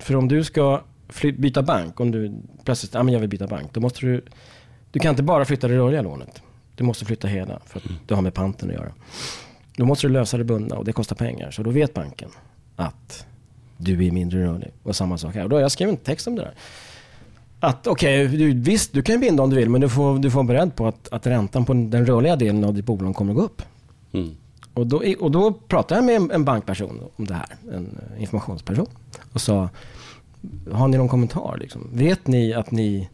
[0.00, 0.82] För om du ska
[1.36, 2.32] byta bank, om du
[2.64, 4.24] plötsligt, ja men jag vill byta bank, då måste du,
[4.90, 6.42] du kan inte bara flytta det rörliga lånet.
[6.74, 8.92] Du måste flytta hela, för att det har med panten att göra.
[9.76, 11.50] Då måste du lösa det bundna och det kostar pengar.
[11.50, 12.30] Så då vet banken
[12.76, 13.26] att
[13.76, 14.72] du är mindre rörlig.
[14.82, 15.42] Och samma sak här.
[15.42, 16.54] Och då har jag skrivit en text om det där.
[17.64, 20.42] Att okej, du, visst du kan binda om du vill men du får, du får
[20.42, 23.36] vara beredd på att, att räntan på den rörliga delen av ditt bolån kommer att
[23.36, 23.62] gå upp.
[24.12, 24.36] Mm.
[24.74, 28.22] Och då, och då pratade jag med en, en bankperson om det här, en eh,
[28.22, 28.86] informationsperson.
[29.32, 29.68] Och sa,
[30.72, 31.56] har ni någon kommentar?
[31.60, 31.88] Liksom?
[31.92, 33.08] Vet ni att, ni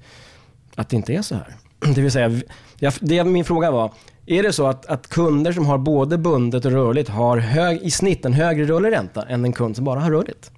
[0.75, 1.57] att det inte är så här?
[1.95, 2.41] Det vill säga,
[2.79, 3.93] jag, det, min fråga var,
[4.27, 7.91] är det så att, att kunder som har både bundet och rörligt har hög, i
[7.91, 10.51] snitt en högre rörlig ränta än en kund som bara har rörligt?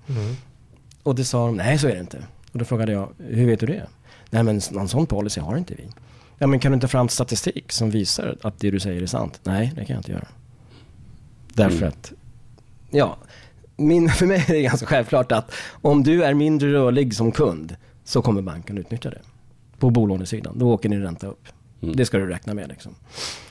[1.02, 2.18] Och det sa de, nej så är det inte.
[2.52, 3.86] Och då frågade jag, hur vet du det?
[4.30, 5.88] Nej men någon sån policy har inte vi.
[6.38, 9.40] Ja men kan du inte fram statistik som visar att det du säger är sant?
[9.42, 10.28] Nej, det kan jag inte göra.
[11.54, 12.12] Därför att,
[12.90, 13.16] ja,
[13.76, 17.76] min, för mig är det ganska självklart att om du är mindre rörlig som kund
[18.04, 19.20] så kommer banken utnyttja det.
[19.78, 21.44] På bolånesidan, då åker din ränta upp.
[21.80, 22.94] Det ska du räkna med liksom.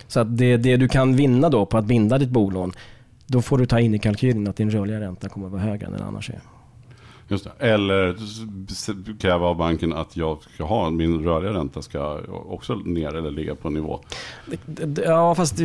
[0.08, 2.74] Så att det, det du kan vinna då på att binda ditt bolån,
[3.26, 5.86] då får du ta in i kalkylen att din rörliga ränta kommer att vara högre
[5.86, 6.42] än den annars är.
[7.32, 7.66] Just det.
[7.68, 8.16] Eller
[9.20, 13.56] kräva av banken att jag ska ha min rörliga ränta ska också ner eller ligga
[13.56, 14.00] på en nivå.
[15.06, 15.58] Ja, fast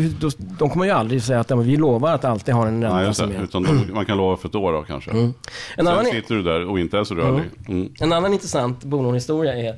[0.59, 3.31] de kommer ju aldrig säga att vi lovar att alltid ha en ränta Nej, som
[3.31, 3.43] är...
[3.43, 5.11] Utan de, man kan lova för ett år då kanske.
[5.11, 5.35] En
[5.77, 7.45] Sen annan, sitter du där och inte är så rörlig.
[7.69, 7.93] Mm.
[8.01, 9.77] en annan intressant bolånehistoria är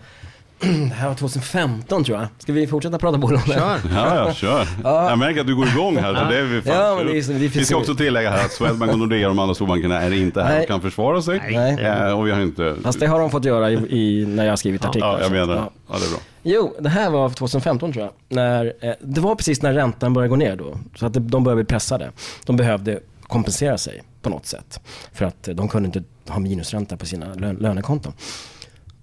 [0.60, 2.28] det här var 2015 tror jag.
[2.38, 3.40] Ska vi fortsätta prata bolån?
[3.46, 3.80] Kör!
[3.94, 4.66] Ja, ja, kör.
[4.84, 6.14] Jag märker att du går igång här.
[6.14, 6.74] Så det är vi, fan.
[6.76, 9.28] Ja, men det är så- det vi ska också tillägga här att Swedbank och Nordea
[9.28, 10.62] och de andra storbankerna är inte här Nej.
[10.62, 11.40] och kan försvara sig.
[11.50, 11.84] Nej.
[11.84, 12.76] Eh, och vi har inte...
[12.82, 15.12] Fast det har de fått göra i, i, när jag har skrivit artiklar.
[15.12, 15.54] Ja, jag menar det.
[15.54, 15.70] ja.
[15.90, 16.18] Ja, det är bra.
[16.42, 18.12] Jo, det här var 2015 tror jag.
[18.36, 20.78] När, eh, det var precis när räntan började gå ner då.
[20.96, 22.10] Så att de började bli pressade.
[22.46, 24.80] De behövde kompensera sig på något sätt.
[25.12, 28.12] För att eh, de kunde inte ha minusränta på sina lön, lönekonton.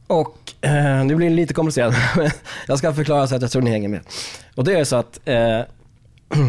[0.07, 1.95] Och eh, nu blir det lite komplicerat.
[2.67, 4.01] jag ska förklara så att jag tror ni hänger med.
[4.55, 5.61] Och det är så att eh,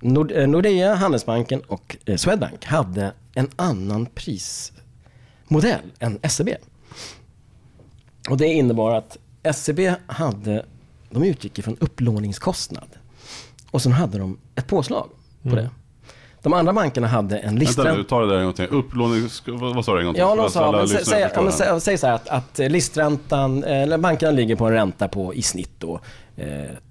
[0.00, 6.48] Nord, eh, Nordea, Handelsbanken och eh, Swedbank hade en annan prismodell än SEB.
[8.30, 9.16] Och det innebar att
[9.54, 10.64] SEB hade,
[11.10, 12.88] de utgick ifrån upplåningskostnad.
[13.70, 15.08] Och sen hade de ett påslag
[15.42, 15.70] på det.
[16.42, 17.94] De andra bankerna hade en Vänta listränta.
[17.94, 18.66] nu, ta det där en gång till.
[18.70, 19.28] Upplåning...
[19.46, 20.20] Vad sa du en gång till?
[20.20, 21.74] Ja, att sa, men, säg, ja, men, det här.
[21.74, 25.42] sä, säg så här att, att listräntan, eller bankerna ligger på en ränta på i
[25.42, 26.00] snitt då
[26.36, 26.44] eh,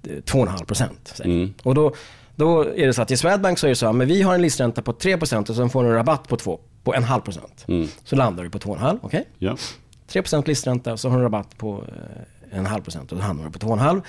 [0.04, 1.14] 2,5 procent.
[1.16, 1.26] säg.
[1.26, 1.54] Mm.
[1.64, 1.94] Och då,
[2.36, 4.36] då är det så att i Swedbank så är det så här, men vi har
[4.36, 7.04] en listränta på 3 procent och sen får du en rabatt på 2, på en
[7.04, 7.66] halv procent.
[7.68, 7.88] Mm.
[8.04, 9.28] Så landar du på 2,5, okej?
[9.38, 9.58] Ja.
[10.08, 11.84] 3 procent listränta och så har du en rabatt på
[12.52, 14.02] en halv procent och då hamnade det på 2,5.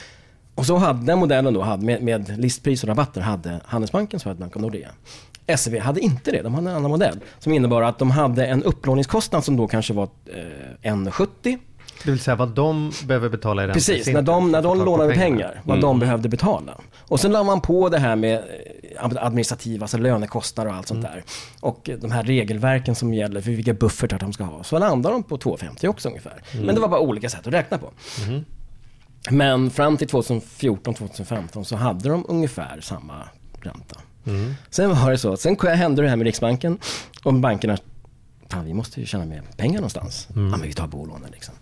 [0.58, 4.56] Och så hade den modellen då, hade, med, med listpris och rabatter, hade Handelsbanken, Swedbank
[4.56, 4.88] och Nordea.
[5.56, 7.18] SEB hade inte det, de hade en annan modell.
[7.38, 10.08] Som innebar att de hade en upplåningskostnad som då kanske var
[10.82, 11.58] eh, 1,70.
[12.04, 13.74] Det vill säga vad de behöver betala i ränta.
[13.74, 15.88] Precis, när de, när de lånade pengar, vad Mm.
[15.88, 16.72] de behövde betala.
[16.98, 21.02] Och sen la man på det här med eh, administrativa, alltså lönekostnader och allt sånt
[21.02, 21.24] där.
[21.60, 24.64] Och eh, de här regelverken som gäller för vilka buffertar de ska ha.
[24.64, 26.42] Så landar de på 2,50 också ungefär.
[26.64, 27.90] Men det var bara olika sätt att räkna på.
[29.30, 33.28] Men fram till 2014-2015 så hade de ungefär samma
[33.60, 34.00] ränta.
[34.70, 36.78] Sen var det så, sen hände det här med Riksbanken
[37.24, 37.76] och bankerna,
[38.48, 40.28] fan vi måste ju tjäna mer pengar någonstans.
[40.28, 41.54] Ja men vi tar bolånen liksom.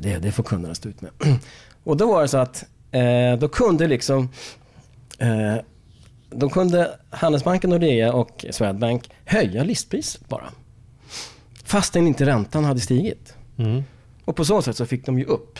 [0.00, 1.10] Det, det får kunderna stå ut med.
[1.84, 4.28] Och då var det så att eh, då kunde liksom
[5.18, 5.56] eh,
[6.30, 10.48] då kunde Handelsbanken, Nordea och Swedbank höja listpriset bara.
[11.64, 13.34] Fastän inte räntan hade stigit.
[13.56, 13.82] Mm.
[14.24, 15.58] Och på så sätt så fick de ju upp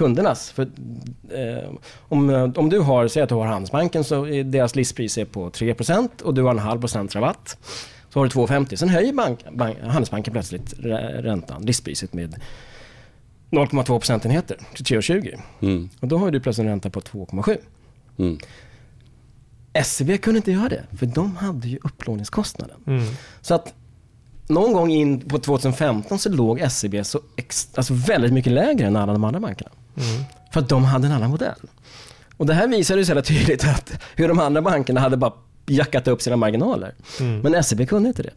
[0.00, 0.50] kundernas.
[0.50, 0.62] För,
[1.30, 1.70] eh,
[2.08, 5.50] om, om du har, säg att du har Handelsbanken så är deras listpris är på
[5.50, 7.58] 3% och du har en halv procent rabatt.
[8.08, 8.76] Så har du 2,50.
[8.76, 12.34] Sen höjer bank, bank, Handelsbanken plötsligt rä- räntan, listpriset med
[13.50, 15.40] 0,2 procentenheter till 3,20.
[15.60, 15.88] Mm.
[16.00, 17.56] Och då har du plötsligt en ränta på 2,7.
[18.18, 18.38] Mm.
[19.84, 22.76] SEB kunde inte göra det, för de hade ju upplåningskostnaden.
[22.86, 23.04] Mm.
[23.40, 23.74] Så att
[24.48, 28.96] någon gång in på 2015 så låg SEB så ex, alltså väldigt mycket lägre än
[28.96, 29.70] alla de andra bankerna.
[29.96, 30.24] Mm.
[30.52, 31.60] För att de hade en annan modell.
[32.36, 35.32] Och det här visar ju så jävla tydligt att hur de andra bankerna hade bara
[35.66, 36.94] jackat upp sina marginaler.
[37.20, 37.40] Mm.
[37.40, 38.32] Men SEB kunde inte det.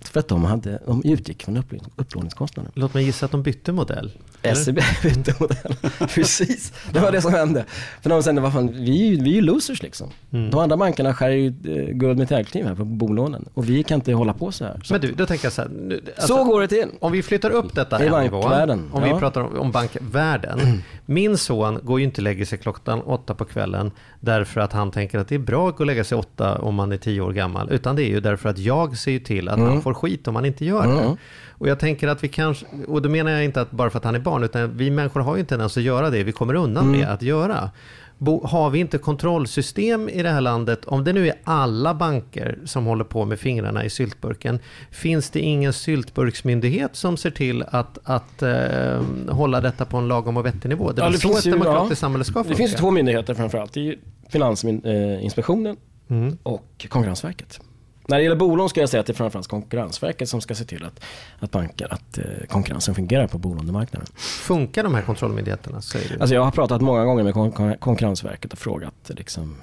[0.00, 2.72] För att de, hade, de utgick från upplåning- upplåningskostnaden.
[2.74, 4.12] Låt mig gissa att de bytte modell.
[4.54, 5.76] SEB bytte modell.
[6.14, 7.64] Precis, det var det som hände.
[8.02, 10.08] För de kände, vad fan, vi, vi är ju losers liksom.
[10.32, 10.50] Mm.
[10.50, 13.44] De andra bankerna skär ju eh, guld med täljkniv här på bolånen.
[13.54, 14.80] Och vi kan inte hålla på så här.
[14.84, 15.68] Så, Men du, då tänker jag så här.
[15.68, 16.86] Nu, alltså, så går det till.
[17.00, 19.18] Om vi flyttar upp detta I en nivå, bankvärlden, om vi ja.
[19.18, 20.82] pratar om, om bankvärlden.
[21.06, 24.90] Min son går ju inte och lägger sig klockan åtta på kvällen därför att han
[24.90, 27.20] tänker att det är bra att gå och lägga sig åtta om man är tio
[27.20, 27.70] år gammal.
[27.70, 30.34] Utan det är ju därför att jag ser ju till att han får skit om
[30.36, 31.02] han inte gör det.
[31.02, 31.16] Mm.
[31.48, 34.04] Och jag tänker att vi kanske, och då menar jag inte att bara för att
[34.04, 36.54] han är barn, utan vi människor har ju en tendens att göra det vi kommer
[36.54, 37.00] undan Mm.
[37.00, 37.70] med att göra.
[38.18, 42.58] Bo, har vi inte kontrollsystem i det här landet, om det nu är alla banker
[42.64, 44.58] som håller på med fingrarna i syltburken,
[44.90, 50.36] finns det ingen syltburksmyndighet som ser till att, att eh, hålla detta på en lagom
[50.36, 50.92] och vettig nivå?
[50.92, 52.06] Det är Ja, det så finns ett demokratiskt ja.
[52.06, 53.72] samhälle ska Det finns två myndigheter framförallt.
[53.72, 53.96] Det är
[54.28, 55.76] Finansinspektionen
[56.10, 56.38] Mm.
[56.42, 57.60] och Konkurrensverket.
[58.06, 60.64] När det gäller bolån ska jag säga att det är framförallt Konkurrensverket som ska se
[60.64, 61.00] till att,
[61.38, 64.08] att, banker, att eh, konkurrensen fungerar på bolånemarknaden.
[64.16, 65.82] Funkar de här kontrollmyndigheterna?
[65.82, 66.20] Säger du?
[66.20, 69.56] Alltså jag har pratat många gånger med kon- kon- Konkurrensverket och frågat liksom,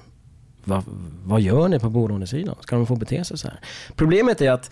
[0.64, 0.82] vad,
[1.24, 2.54] vad gör ni på bolånesidan?
[2.60, 3.60] Ska de få bete sig så här?
[3.96, 4.70] Problemet är att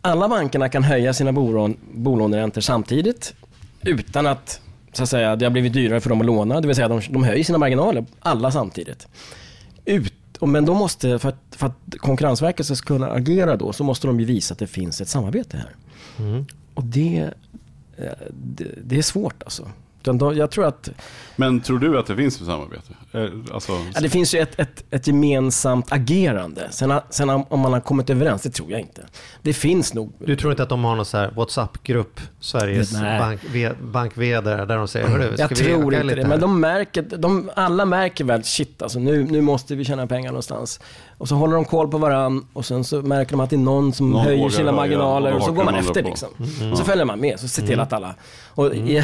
[0.00, 3.34] alla bankerna kan höja sina bolån, bolåneräntor samtidigt
[3.82, 4.60] utan att,
[4.92, 6.60] så att säga, det har blivit dyrare för dem att låna.
[6.60, 9.08] Det vill säga de, de höjer sina marginaler, alla samtidigt.
[9.84, 10.12] Ut,
[10.46, 14.20] men då måste, för att, för att Konkurrensverket ska kunna agera då, så måste de
[14.20, 15.70] ju visa att det finns ett samarbete här.
[16.18, 16.46] Mm.
[16.74, 17.30] Och det,
[17.96, 19.68] eh, det, det är svårt alltså.
[20.02, 20.88] Utan då, jag tror att
[21.36, 22.92] Men tror du att det finns ett samarbete?
[23.12, 26.66] Eh, Alltså, Ja, det finns ju ett, ett, ett gemensamt agerande.
[26.70, 29.02] Sen, sen om man har kommit överens, det tror jag inte.
[29.42, 30.12] Det finns nog.
[30.18, 33.40] Du tror inte att de har någon så här WhatsApp-grupp, Sveriges bank,
[33.82, 36.22] bank-vd, där de säger Hörru, ska Jag vi tror inte det.
[36.22, 40.06] här?" Men de märker, de, alla märker väl, shit alltså nu, nu måste vi tjäna
[40.06, 40.80] pengar någonstans.
[41.22, 43.58] Och så håller de koll på varann och sen så märker de att det är
[43.58, 46.08] någon som Någon höjer sina höja, marginaler och och så går man efter på.
[46.08, 46.28] liksom.
[46.60, 46.76] Mm.
[46.76, 48.14] Så följer man med, så ser till att alla...
[48.48, 49.02] Och i,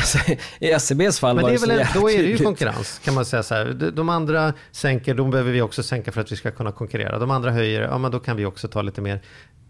[0.61, 3.15] i SCBs fall Men var det så väl, jävla då är det ju konkurrens kan
[3.15, 3.93] man säga så här.
[3.97, 7.19] De- andra sänker, då behöver vi också sänka för att vi ska kunna konkurrera.
[7.19, 9.21] De andra höjer, ja men då kan vi också ta lite mer.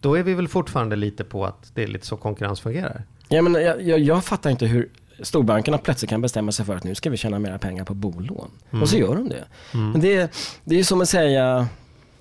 [0.01, 3.05] Då är vi väl fortfarande lite på att det är lite så konkurrens fungerar.
[3.29, 4.89] Ja, men jag, jag, jag fattar inte hur
[5.23, 8.51] storbankerna plötsligt kan bestämma sig för att nu ska vi tjäna mera pengar på bolån.
[8.83, 9.45] Och så gör de det.
[9.73, 10.33] Men det,
[10.65, 11.69] det är ju som att säga,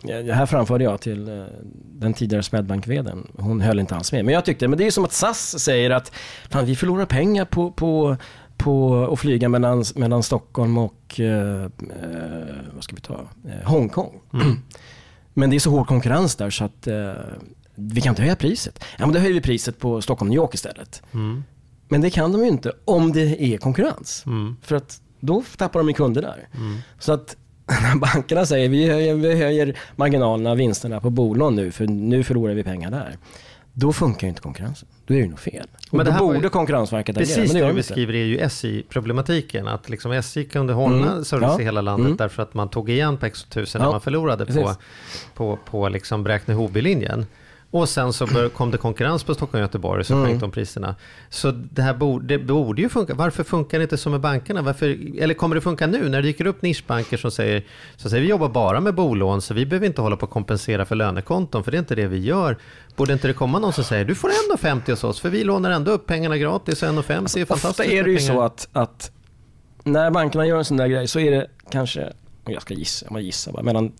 [0.01, 1.45] det här framförde jag till eh,
[1.99, 3.31] den tidigare Swedbank-vdn.
[3.37, 4.25] Hon höll inte alls med.
[4.25, 6.11] Men jag tyckte, men det är som att SAS säger att
[6.49, 8.17] fan, vi förlorar pengar på, på,
[8.57, 11.69] på att flyga mellan, mellan Stockholm och eh, eh,
[12.73, 13.27] vad ska vi ta?
[13.45, 14.21] Eh, Hongkong.
[15.33, 17.11] Men det är så hård konkurrens där så att eh,
[17.75, 18.83] vi kan inte höja priset.
[18.97, 21.01] Ja, men då höjer vi priset på Stockholm-New York istället.
[21.87, 24.25] Men det kan de ju inte om det är konkurrens.
[24.61, 26.47] För att då tappar de ju kunder där.
[26.99, 27.35] Så att
[28.01, 32.63] bankerna säger vi höjer, vi höjer marginalerna, vinsterna på bolån nu för nu förlorar vi
[32.63, 33.17] pengar där.
[33.73, 34.87] Då funkar ju inte konkurrensen.
[35.05, 35.67] Då är det ju något fel.
[35.91, 38.13] Och Men det då här var ju- borde Konkurrensverket agera, Precis det det du beskriver
[38.15, 39.67] är ju SJ-problematiken.
[39.67, 41.25] Att liksom SJ kunde hålla Mm.
[41.25, 41.61] service Ja.
[41.61, 42.17] i hela landet Mm.
[42.17, 43.91] därför att man tog igen på X1000 när Ja.
[43.91, 44.77] man förlorade på, Precis.
[45.33, 47.25] på, på liksom Bräkne-Hoby-linjen.
[47.71, 50.95] Och sen så bör, kom det konkurrens på Stockholm och Göteborg så sjönk de priserna.
[51.29, 53.13] Så det här borde, det borde ju funka.
[53.13, 54.61] Varför funkar det inte som med bankerna?
[54.61, 57.63] Varför, eller kommer det funka nu när det dyker upp nischbanker som säger,
[57.95, 60.85] som säger vi jobbar bara med bolån så vi behöver inte hålla på att kompensera
[60.85, 62.57] för lönekonton för det är inte det vi gör.
[62.95, 65.71] Borde inte det komma någon som säger du får 1,50 hos oss för vi lånar
[65.71, 69.11] ändå upp pengarna gratis och 1,50 är fantastiskt Ofta är det ju så att, att
[69.83, 72.13] när bankerna gör en sån där grej så är det kanske,
[72.45, 73.91] jag ska gissa, jag gissar bara, mellan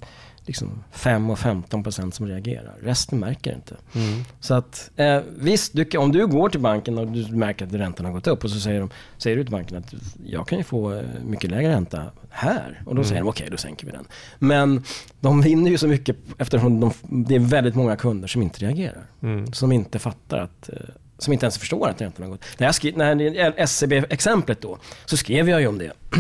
[0.48, 2.76] liksom 5 och 15 procent som reagerar.
[2.82, 3.76] Resten märker inte.
[3.96, 4.24] Mm.
[4.40, 8.06] Så att eh, visst, du, om du går till banken och du märker att räntan
[8.06, 9.94] har gått upp och så säger, de, säger du till banken att
[10.26, 12.82] jag kan ju få eh, mycket lägre ränta här.
[12.86, 14.06] Och då säger de okej, då sänker vi den.
[14.40, 14.84] Men
[15.20, 16.92] de vinner ju så mycket eftersom de,
[17.26, 19.04] det är väldigt många kunder som inte reagerar.
[19.22, 19.54] Mm.
[19.54, 20.76] Som inte fattar att eh,
[21.18, 22.46] som inte ens förstår att räntan har gått.
[22.58, 25.86] När jag skrev, när SCB-exemplet då, så skrev jag ju om det.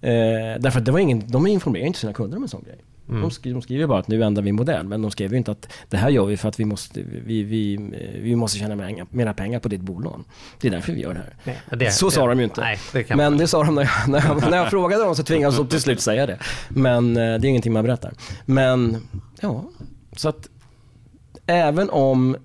[0.00, 2.78] eh, därför att det var ingen, de informerar inte sina kunder om en sån grej.
[3.06, 5.50] De, skriver, de skriver bara att nu ändrar vi modell, men de skriver ju inte
[5.50, 8.76] att det här gör vi för att vi måste, vi, vi, eh, vi måste tjäna
[8.76, 10.24] mer, mera pengar på ditt bolån.
[10.60, 11.34] Det är därför vi gör det här.
[11.44, 12.60] Nej, det- så det- sa de ju inte.
[12.60, 15.14] nej, det men man- det sa de när jag, när jag, när jag frågade dem
[15.16, 16.38] så tvingades de till slut säga det.
[16.68, 18.12] Men eh, det är ingenting man berättar.
[18.46, 18.96] Men
[19.40, 19.64] ja,
[20.16, 20.48] så att
[21.46, 22.36] även om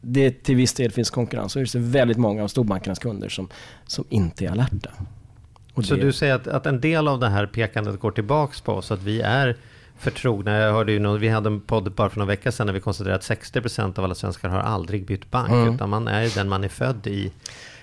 [0.00, 3.48] det till viss del finns konkurrens så är det väldigt många av storbankernas kunder som,
[3.86, 4.90] som inte är alerta.
[5.74, 8.60] Och Så det- du säger att, att en del av det här pekandet går tillbaks
[8.60, 9.56] på oss, att vi är
[10.00, 10.58] förtrogna.
[10.58, 12.80] Jag hörde ju någon, vi hade en podd bara för några veckor sedan när vi
[12.80, 13.22] konstaterade att
[13.54, 15.74] 60% av alla svenskar har aldrig bytt bank, Mm.
[15.74, 17.32] utan man är den man är född i.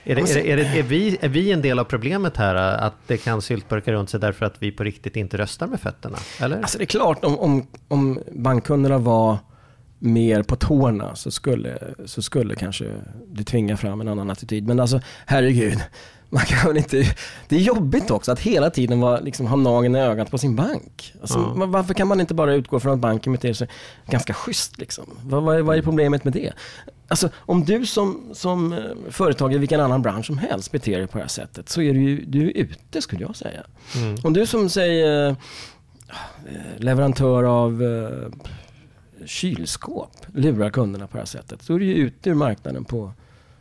[0.03, 3.17] Är, det, är, det, är, vi, är vi en del av problemet här, att det
[3.17, 6.17] kan syltburka runt sig därför att vi på riktigt inte röstar med fötterna?
[6.39, 6.57] Eller?
[6.57, 9.37] Alltså det är klart om, om, om bankkunderna var
[9.99, 12.85] mer på tårna så skulle, så skulle kanske
[13.27, 14.67] det tvinga fram en annan attityd.
[14.67, 15.79] Men alltså herregud,
[16.29, 17.15] man kan väl inte,
[17.47, 20.55] det är jobbigt också att hela tiden vara, liksom, ha nageln i ögat på sin
[20.55, 21.13] bank.
[21.21, 21.53] Alltså, Ja.
[21.55, 23.67] var- Varför kan man inte bara utgå från att banken beter sig
[24.05, 24.77] ganska schysst?
[24.77, 25.05] Liksom?
[25.23, 26.53] Vad, vad, är, vad är problemet med det?
[27.07, 31.07] Alltså, om du som, som eh, företag i vilken annan bransch som helst beter dig
[31.07, 33.61] på det här sättet så är du ju du är ute skulle jag säga.
[33.95, 34.15] Mm.
[34.23, 35.35] Om du som säger eh,
[36.77, 38.29] leverantör av eh,
[39.25, 41.61] kylskåp lurar kunderna på det här sättet.
[41.61, 43.11] Så är du ju ute ur marknaden på,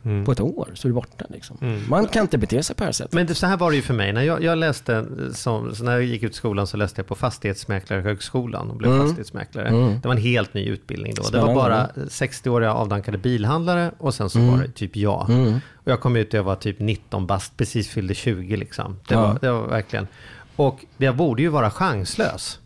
[0.05, 0.25] Mm.
[0.25, 0.69] på ett år.
[0.73, 1.57] Så är du borta liksom.
[1.61, 1.83] Mm.
[1.89, 3.13] Man kan inte bete sig på det här sättet.
[3.13, 4.13] Men det, så här var det ju för mig.
[4.13, 7.15] När jag, jag läste, som, så när jag gick ut skolan så läste jag på
[7.15, 9.05] Fastighetsmäklarhögskolan och blev Mm.
[9.07, 9.67] fastighetsmäklare.
[9.67, 9.99] Mm.
[10.01, 11.23] Det var en helt ny utbildning då.
[11.23, 11.51] Spännande.
[11.53, 14.51] Det var bara 60-åriga avdankade bilhandlare och sen så Mm.
[14.51, 15.29] var det typ jag.
[15.29, 15.53] Mm.
[15.73, 18.99] Och jag kom ut och jag var typ 19 bast, precis fyllde 20 liksom.
[19.07, 19.21] Det, Ja.
[19.21, 20.07] var, det var verkligen.
[20.55, 22.59] Och jag borde ju vara chanslös.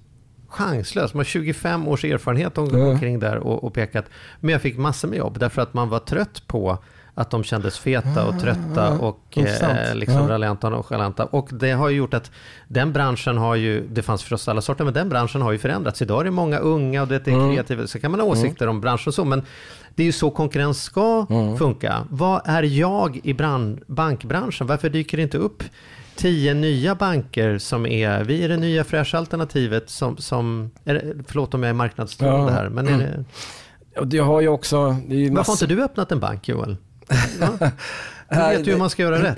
[0.48, 1.13] Chanslös.
[1.13, 2.88] Man har 25 års erfarenhet och Mm.
[2.88, 4.06] omkring där och, och pekat.
[4.39, 6.78] Men jag fick massor med jobb därför att man var trött på
[7.15, 9.80] att de kändes feta och trötta och intressant.
[9.89, 10.30] eh, liksom Ja.
[10.30, 11.34] raljanta och.
[11.34, 12.32] Och det har ju gjort att
[12.67, 16.02] den branschen har ju, det fanns förstås alla sorter, men den branschen har ju förändrats.
[16.02, 17.52] Idag är det många unga och det är Mm.
[17.54, 19.41] kreativa, så kan man ha åsikter om branschen och så, men
[19.95, 21.58] det är ju så konkurrens ska Mm.
[21.58, 22.06] funka.
[22.10, 24.67] Vad är jag i brand, bankbranschen?
[24.67, 25.63] Varför dyker det inte upp
[26.15, 31.13] tio nya banker som är, vi är det nya fräscha alternativet som, som är det,
[31.28, 32.58] förlåt om jag är marknadsstrålande Ja.
[32.58, 33.26] här, men är det,
[34.00, 34.95] Och det har ju också...
[35.08, 36.78] Det varför har inte du öppnat en bank Joel?
[37.39, 37.69] Ja.
[38.30, 39.38] Du vet ju hur man ska göra rätt.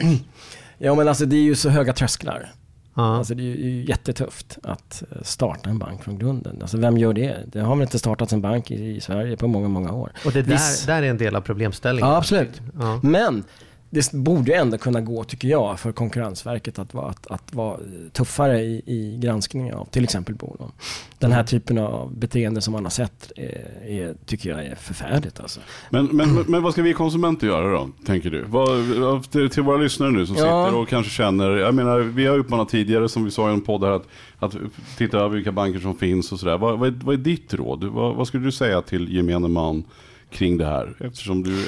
[0.77, 2.51] Ja men alltså det är ju så höga trösklar.
[2.95, 3.17] Ja.
[3.17, 6.61] Alltså det är ju jättetufft att eh, starta en bank från grunden.
[6.61, 7.37] Alltså vem gör det?
[7.47, 10.11] Det har väl inte startats en bank i, i Sverige på många, många år.
[10.25, 12.09] Och det Viss- där, där är en del av problemställningen.
[12.09, 12.61] Ja, absolut.
[12.79, 12.99] Ja.
[13.03, 13.43] Men
[13.93, 17.79] det borde ändå kunna gå, tycker jag, för Konkurrensverket att vara, att, att vara
[18.11, 20.71] tuffare i, i granskningen av till exempel bolån.
[21.19, 25.39] Den här typen av beteende som man har sett är, är, tycker jag är förfärligt.
[25.39, 25.59] Alltså.
[25.89, 28.43] Men, men, men, men vad ska vi konsumenter göra då, tänker du?
[28.43, 30.65] Vad, till, till våra lyssnare nu som Ja.
[30.65, 33.61] sitter och kanske känner, jag menar, vi har uppmanat tidigare som vi sa i en
[33.61, 34.07] podd här att,
[34.39, 34.55] att
[34.97, 36.57] titta över vilka banker som finns och sådär.
[36.57, 37.83] Vad, vad, är, vad är ditt råd?
[37.83, 39.83] Vad, vad skulle du säga till gemene man
[40.31, 40.95] kring det här?
[40.99, 41.65] Eftersom du,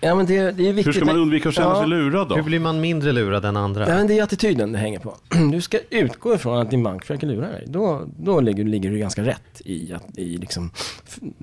[0.00, 0.86] Ja, men det, det är viktigt.
[0.86, 1.78] hur ska man undvika att känna Ja.
[1.78, 2.34] sig lurad då?
[2.34, 3.88] Hur blir man mindre lurad än andra?
[3.88, 5.14] Ja, men det är attityden det hänger på.
[5.52, 7.64] Du ska utgå ifrån att din bank försöker lura dig.
[7.66, 10.70] Då, då ligger, ligger du ganska rätt i, att, i liksom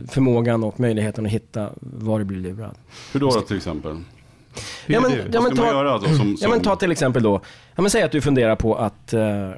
[0.08, 2.76] förmågan och möjligheten att hitta var du blir lurad.
[3.14, 3.98] Hur då, då till exempel?
[4.86, 6.06] Ja, men, ja, men ta, göra då?
[6.06, 7.42] Som, som, ja, men ta till exempel då,
[7.76, 9.50] ja, men säg att du funderar på att, eh,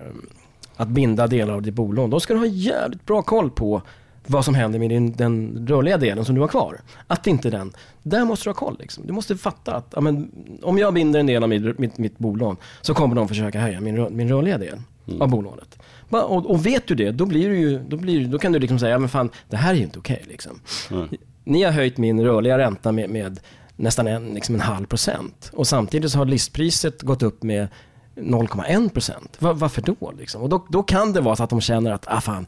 [0.75, 2.10] att binda delar av ditt bolån.
[2.10, 3.81] Då ska du ha jävligt bra koll på
[4.27, 6.81] vad som händer med din, den rörliga delen som du har kvar.
[7.07, 8.77] Att inte den, där måste du ha koll.
[8.79, 9.07] Liksom.
[9.07, 12.17] Du måste fatta att ja, men, om jag binder en del av mitt, mitt, mitt
[12.17, 14.79] bolån så kommer de försöka höja min, min rörliga del
[15.19, 15.79] av bolånet.
[16.09, 18.79] Och, och vet du det, då, blir du ju, då, blir, då kan du liksom
[18.79, 20.23] säga, ja, men fan, det här är ju inte okej.
[20.27, 20.59] liksom.
[20.91, 21.07] Nej.
[21.43, 23.39] Ni har höjt min rörliga ränta med, med
[23.75, 25.51] nästan en, liksom en halv procent.
[25.53, 27.67] Och samtidigt så har listpriset gått upp med
[28.16, 29.38] 0,1 procent.
[29.39, 30.13] Var, varför då?
[30.18, 30.41] Liksom?
[30.41, 32.45] Och då, då kan det vara så att de känner att ah, fan,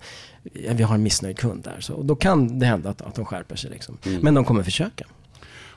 [0.53, 1.77] vi har en missnöjd kund där.
[1.79, 3.69] Så då kan det hända att, att de skärper sig.
[3.69, 3.97] Liksom.
[4.21, 5.05] Men de kommer försöka.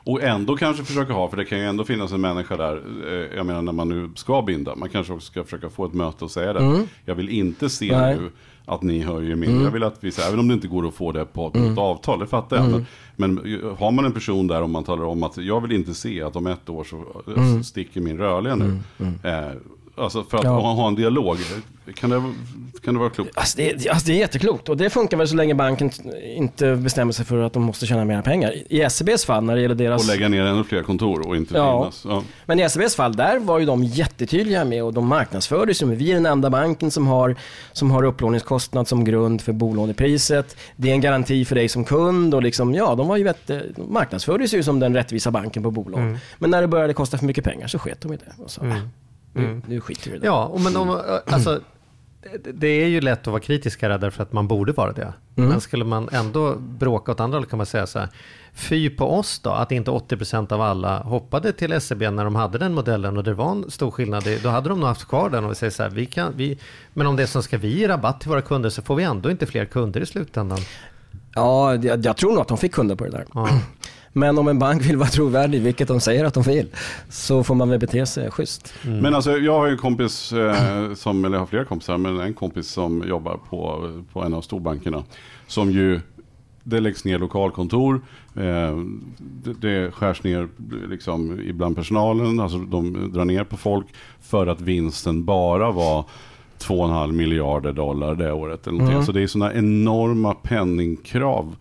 [0.05, 3.37] Och ändå kanske försöka ha, för det kan ju ändå finnas en människa där, eh,
[3.37, 6.25] jag menar när man nu ska binda, man kanske också ska försöka få ett möte
[6.25, 6.87] och säga det.
[7.05, 8.17] Jag vill inte se Nej.
[8.17, 8.31] nu
[8.65, 11.13] att ni höjer min, jag vill att vi, även om det inte går att få
[11.13, 12.71] det på ett avtal, det fattar jag.
[12.71, 12.87] Men,
[13.17, 15.95] men eh, har man en person där om man talar om att jag vill inte
[15.95, 18.79] se att om ett år så eh, sticker min rörliga nu.
[18.99, 19.53] Eh,
[20.01, 20.51] alltså för att Ja.
[20.61, 21.37] ha, en dialog,
[21.95, 22.23] kan det,
[22.85, 23.39] kan det vara klokt?
[23.39, 25.91] Alltså det, alltså det är jätteklokt och det funkar väl så länge banken
[26.37, 28.53] inte bestämmer sig för att de måste tjäna mer pengar.
[28.73, 30.03] I SEBs fall när det gäller deras...
[30.03, 31.81] Och lägga ner ännu fler kontor och inte Ja.
[31.83, 32.05] finnas.
[32.09, 32.23] Ja.
[32.47, 35.99] Men i SEBs fall, där var ju de jättetydliga med och de marknadsförde sig med
[35.99, 37.37] vi är den enda banken som har,
[37.73, 40.57] som har upplåningskostnad som grund för bolånepriset.
[40.77, 43.47] Det är en garanti för dig som kund och liksom, ja, de var ju vet,
[43.47, 46.19] de marknadsförde sig ju som den rättvisa banken på bolån.
[46.39, 48.43] Men när det började kosta för mycket pengar så sket de i det.
[48.45, 48.75] Och så, äh,
[49.33, 50.27] nu, nu skiter vi i det.
[50.27, 51.61] Ja, och men om, alltså,
[52.43, 55.13] det, det är ju lätt att vara kritisk här därför att man borde vara det.
[55.35, 58.09] Men skulle man ändå bråka åt andra hållet kan man säga så här.
[58.55, 62.59] Fy på oss då, att inte 80% av alla hoppade till SEB när de hade
[62.59, 64.25] den modellen och det var en stor skillnad.
[64.43, 66.59] Då hade de nog haft kvar den och vi säger så här, vi kan, vi,
[66.95, 69.03] men om det är som ska vi ge rabatt till våra kunder så får vi
[69.03, 70.59] ändå inte fler kunder i slutändan.
[71.35, 73.25] Ja, jag, jag tror nog att de fick kunder på det där.
[73.35, 73.49] Ja.
[74.13, 76.67] Men om en bank vill vara trovärdig, vilket de säger att de vill,
[77.09, 78.75] så får man väl bete sig schysst.
[78.83, 82.21] Men alltså jag har ju en kompis, eh, som, eller jag har flera kompisar, men
[82.21, 85.05] en kompis som jobbar på, på en av storbankerna.
[85.47, 86.01] Som ju,
[86.65, 88.01] det läggs ner lokalkontor,
[88.35, 88.79] eh,
[89.19, 90.49] det, det skärs ner
[90.89, 93.87] liksom ibland personalen, alltså de drar ner på folk
[94.21, 96.05] för att vinsten bara var
[96.59, 98.67] 2,5 miljarder dollar det året.
[98.67, 99.05] Eller någonting.
[99.05, 101.57] Så det är sådana enorma penningkrav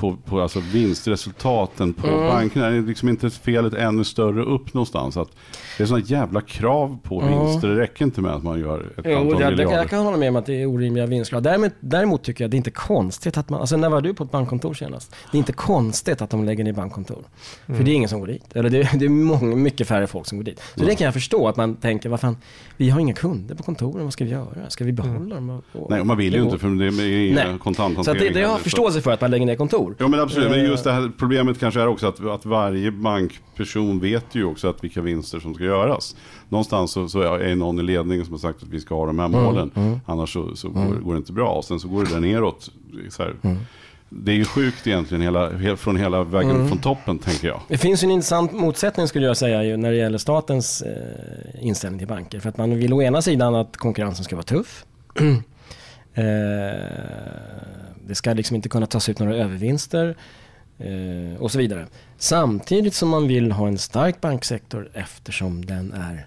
[0.00, 2.66] på, på alltså vinstresultaten på bankerna.
[2.66, 5.16] Är liksom inte felet ännu större upp någonstans?
[5.16, 5.28] Att
[5.76, 7.68] det är sådana jävla krav på vinster.
[7.68, 9.76] Det räcker inte med att man gör ett Jo, antal det, miljarder.
[9.76, 11.42] jag kan hålla med om att det är orimliga vinstkrav.
[11.42, 14.24] Däremot, däremot tycker jag det är inte konstigt att man, alltså när var du på
[14.24, 15.14] ett bankkontor senast?
[15.32, 17.24] Det är inte konstigt att de lägger ner bankkontor.
[17.66, 18.44] För det är ingen som går dit.
[18.56, 20.62] Eller det, det är många, mycket färre folk som går dit.
[20.76, 22.36] Så det kan jag förstå att man tänker, vad fan,
[22.76, 24.46] vi har inga kunder på kontoren, vad ska vi göra?
[24.68, 25.50] Ska vi behålla dem?
[25.50, 28.04] Och, och, Nej, och man vill ju och- inte för det är inga Nej.
[28.04, 29.89] Så att det, det har jag förståelse för att man lägger ner kontor.
[29.98, 30.66] Ja men absolut, men Eh.
[30.66, 34.84] just det här problemet kanske är också att, att varje bankperson vet ju också att
[34.84, 36.16] vilka vinster som ska göras.
[36.48, 39.18] Någonstans så, så är någon i ledningen som har sagt att vi ska ha de
[39.18, 40.00] här Mm, målen.
[40.06, 41.48] Annars så, så går, går det inte bra.
[41.52, 42.70] Och sen så går det där neråt.
[43.42, 43.56] Mm.
[44.08, 46.68] Det är ju sjukt egentligen hela, he- från hela vägen Mm.
[46.68, 47.60] från toppen tänker jag.
[47.68, 51.64] Det finns ju en intressant motsättning skulle jag säga ju, när det gäller statens eh,
[51.66, 52.40] inställning till banker.
[52.40, 54.84] För att man vill å ena sidan att konkurrensen ska vara tuff.
[56.14, 56.24] eh,
[58.10, 60.16] det ska liksom inte kunna tas ut några övervinster
[60.78, 61.86] eh, och så vidare.
[62.18, 66.26] Samtidigt som man vill ha en stark banksektor eftersom den är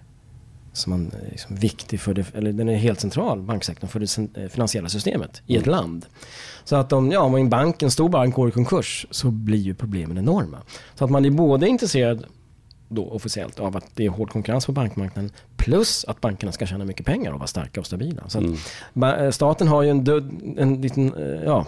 [0.74, 4.42] som man, eh, liksom, viktig för det, eller den är helt central, banksektorn, för det
[4.42, 6.06] eh, finansiella systemet i ett land.
[6.64, 9.60] Så att om, ja, om en bank, en stor bank går i konkurs så blir
[9.60, 10.58] ju problemen enorma.
[10.96, 12.26] Så att man är både intresserad
[12.94, 16.86] då officiellt av att det är hård konkurrens på bankmarknaden plus att bankerna ska tjäna
[16.86, 18.22] mycket pengar och vara starka och stabila.
[18.28, 18.56] Så
[18.94, 21.66] ba- eh, staten har ju en, död, en liten, eh, ja,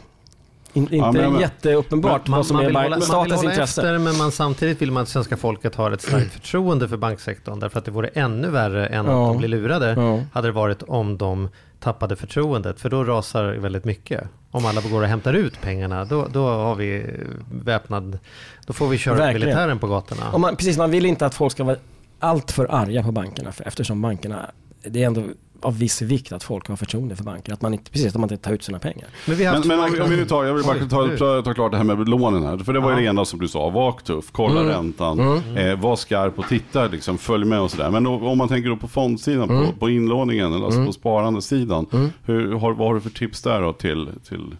[0.73, 3.43] in, inte Ja, men- jätteuppenbart Man, vad som man är vill hålla, man vill statens
[3.43, 3.81] intresse.
[3.81, 7.59] efter men man, samtidigt vill man att svenska folket har ett starkt förtroende för banksektorn.
[7.59, 9.11] Därför att det vore ännu värre än Ja.
[9.25, 9.93] att de blir lurade.
[9.97, 10.19] Ja.
[10.33, 11.49] Hade det varit om de
[11.79, 12.79] tappade förtroendet.
[12.79, 14.23] För då rasar väldigt mycket.
[14.55, 17.05] Om alla går och hämtar ut pengarna då, då har vi
[17.51, 18.19] väpnad...
[18.65, 19.47] Då får vi köra Verkligen.
[19.47, 20.37] militären på gatorna.
[20.37, 21.77] Man, precis, man vill inte att folk ska vara
[22.19, 24.51] alltför arga på bankerna för, eftersom bankerna,
[24.89, 25.23] det är ändå
[25.61, 27.53] av viss vikt att folk har förtroende för banker.
[27.53, 29.07] Att man inte, precis, att man inte tar ut sina pengar.
[29.27, 31.17] Men vi har Men, men om, vi- om vi nu tar, jag vill bara ta,
[31.17, 32.57] ta, ta klart det här med lånen här.
[32.57, 33.01] För det var ju Ja.
[33.01, 34.71] det ena som du sa, var tuff, kolla Mm.
[34.73, 35.19] räntan,
[35.57, 37.89] eh, var skarp och titta, liksom, följ med och sådär.
[37.91, 39.65] Men om om man tänker då på fondsidan, Mm.
[39.65, 42.11] på, på inlåningen, eller alltså på sparandesidan.
[42.25, 44.55] Hur, har, vad har du för tips där då till, till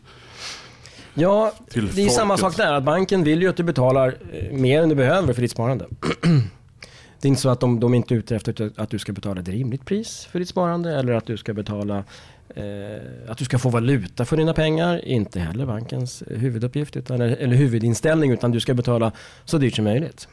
[1.13, 2.57] Ja, Till det är samma folket.
[2.57, 2.73] sak där.
[2.73, 5.85] Att banken vill ju att du betalar eh, mer än du behöver för ditt sparande.
[7.21, 9.13] Det är inte så att de, de är inte är ute efter att du ska
[9.13, 12.03] betala ett rimligt pris för ditt sparande eller att du ska betala
[12.55, 12.61] eh,
[13.27, 15.05] att du ska få valuta för dina pengar.
[15.05, 19.11] Inte heller bankens huvuduppgift utan, eller huvudinställning utan du ska betala
[19.45, 20.27] så dyrt som möjligt.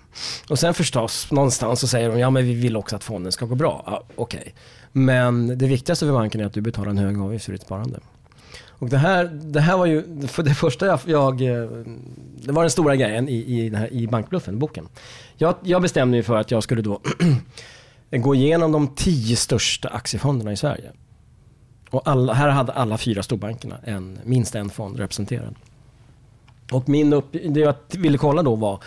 [0.49, 3.47] Och sen förstås någonstans så säger de ja men vi vill också att fonden ska
[3.47, 3.83] gå bra.
[3.87, 4.55] Ja, Okej.
[4.93, 8.01] Men det viktigaste för banken är att du betalar en hög avgift för ditt sparande.
[8.83, 11.69] Och det här, det här var ju för det första jag, jag eh,
[12.45, 14.89] det var den stora grejen i, i, den här, i Bankbluffen, boken.
[15.43, 17.01] Jag, jag bestämde mig för att jag skulle då
[18.11, 20.91] gå igenom de tio största aktiefonderna i Sverige.
[21.91, 25.55] Och alla, här hade alla fyra storbankerna en, minst en fond representerad.
[26.73, 28.83] Och min upp, det jag ville kolla då var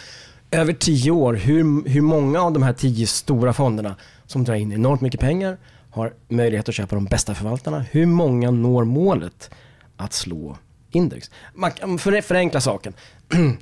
[0.51, 3.95] över tio år hur, hur många av de här tio stora fonderna
[4.25, 5.57] som drar in enormt mycket pengar
[5.91, 7.79] har möjlighet att köpa de bästa förvaltarna.
[7.79, 9.49] Hur många når målet
[9.97, 10.57] att slå
[10.91, 11.31] index?
[11.53, 12.93] Man, kan- förenkla saken.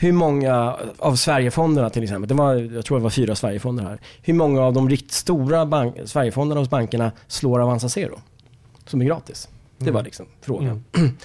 [0.00, 4.00] Hur många av Sverigefonderna till exempel, det var, jag tror det var fyra Sverigefonder här.
[4.22, 8.20] Hur många av de riktigt stora bank, Sverigefonderna hos bankerna slår Avanza Zero?
[8.86, 9.48] Som är gratis.
[9.78, 10.84] Det var liksom frågan.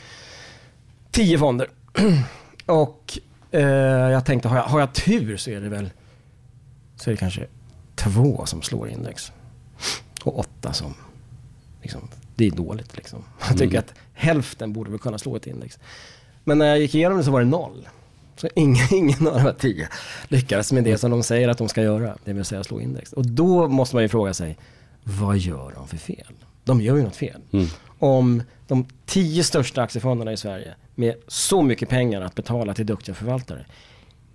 [1.12, 1.70] Tio fonder.
[2.66, 3.20] Och
[3.52, 3.62] eh,
[4.12, 5.90] jag tänkte, har jag, har jag tur så är det väl
[6.96, 7.48] så är det kanske
[7.96, 9.32] två som slår index.
[10.24, 10.94] Och åtta som,
[11.82, 12.02] liksom,
[12.36, 13.24] det är dåligt liksom.
[13.48, 15.80] Jag tycker att hälften borde väl kunna slå ett index.
[16.44, 17.88] Men när jag gick igenom det så var det noll.
[18.44, 19.88] Så ingen, ingen av de här tio
[20.28, 23.14] lyckades med det som de säger att de ska göra, det vill säga slå index.
[23.14, 24.58] Och då måste man ju fråga sig,
[25.04, 26.34] vad gör de för fel?
[26.64, 27.42] De gör ju något fel.
[28.00, 33.16] Om de tio största aktiefonderna i Sverige med så mycket pengar att betala till duktiga
[33.16, 33.66] förvaltare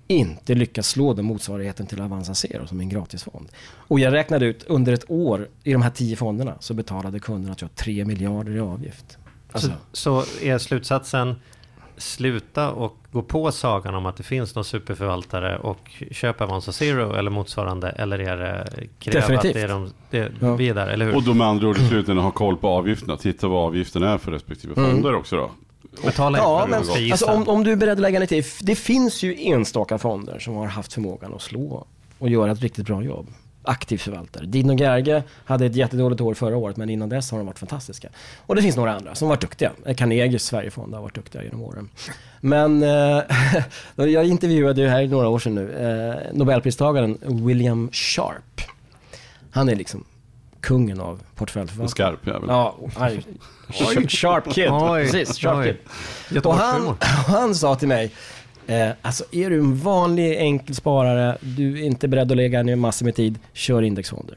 [0.06, 3.48] inte lyckas slå den motsvarigheten till Avanza Zero som är en gratisfond.
[3.72, 7.54] Och jag räknade ut under ett år i de här tio fonderna så betalade kunderna
[7.54, 9.18] tror jag 3 miljarder i avgift.
[9.52, 11.34] Alltså, Så, så är slutsatsen
[11.98, 17.14] sluta och gå på sagan om att det finns någon superförvaltare och köpa Avanza Zero
[17.14, 18.68] eller motsvarande eller är det
[18.98, 19.46] kräva Definitivt.
[19.48, 20.54] att det är de, det, Ja.
[20.56, 21.16] vi är där, eller hur?
[21.16, 23.16] Och då med andra ord i slutändan ha koll på avgifterna.
[23.16, 25.50] Titta vad avgiften är för respektive fonder också då.
[26.04, 26.78] Betala Ja, men
[27.10, 28.42] alltså, om, om du är beredd att lägga lite.
[28.60, 31.86] Det finns ju enstaka fonder som har haft förmågan att slå
[32.18, 33.26] och göra ett riktigt bra jobb.
[33.68, 34.46] Aktiv förvaltare.
[34.46, 38.08] Dino Gerge hade ett jättedåligt år förra året men innan dess har de varit fantastiska.
[38.46, 39.72] Och det finns några andra som har varit duktiga.
[39.96, 41.88] Carnegies Sverigefond har varit duktiga genom åren.
[42.40, 43.22] Men eh,
[43.96, 48.60] jag intervjuade ju här i några år sedan nu eh, Nobelpristagaren William Sharp.
[49.50, 50.04] Han är liksom
[50.60, 51.88] kungen av En portföljförvaltare.
[51.88, 52.44] skarp jävel.
[52.48, 53.22] Ja, han-
[54.08, 54.68] Sharp Kid.
[54.70, 55.76] Oj, Precis, Sharp.
[56.30, 56.46] Kid.
[56.46, 56.96] Och han,
[57.26, 58.10] han sa till mig,
[58.68, 62.76] eh, alltså är du en vanlig enkel sparare, du är inte beredd att lägga ner
[62.76, 64.36] massor med tid, kör indexfonder.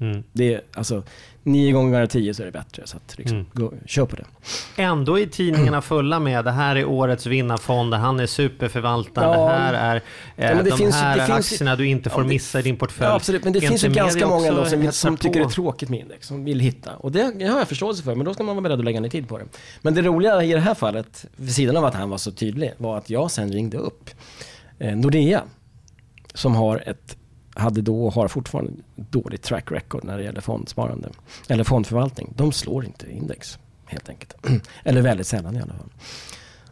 [0.00, 0.22] Mm.
[0.32, 1.02] Det är alltså,
[1.44, 2.82] nio gånger av tio så är det bättre.
[2.86, 3.48] Så att, liksom, Mm.
[3.54, 4.24] gå, kör på det.
[4.76, 9.46] Ändå är tidningarna fulla med det här är årets vinnarfond, han är superförvaltaren, Ja.
[9.46, 10.02] det här är eh,
[10.36, 12.58] Ja, men det de finns här det finns aktierna du inte får Ja, det- missa
[12.58, 13.08] i din portfölj.
[13.08, 15.48] Ja, absolut, men det Är finns ju ganska många ändå som, som tycker det är
[15.48, 16.96] tråkigt med index, som vill hitta.
[16.96, 19.00] Och det, det har jag förståelse för, men då ska man vara beredd att lägga
[19.00, 19.44] ner tid på det.
[19.82, 22.72] Men det roliga i det här fallet, vid sidan av att han var så tydlig,
[22.78, 24.10] var att jag sen ringde upp
[24.78, 25.42] eh, Nordea,
[26.34, 27.16] som har ett,
[27.54, 31.08] hade då och har fortfarande dåligt track record när det gäller fondsparande,
[31.48, 32.32] eller fondförvaltning.
[32.36, 34.34] De slår inte index, helt enkelt.
[34.84, 35.90] eller väldigt sällan i alla fall.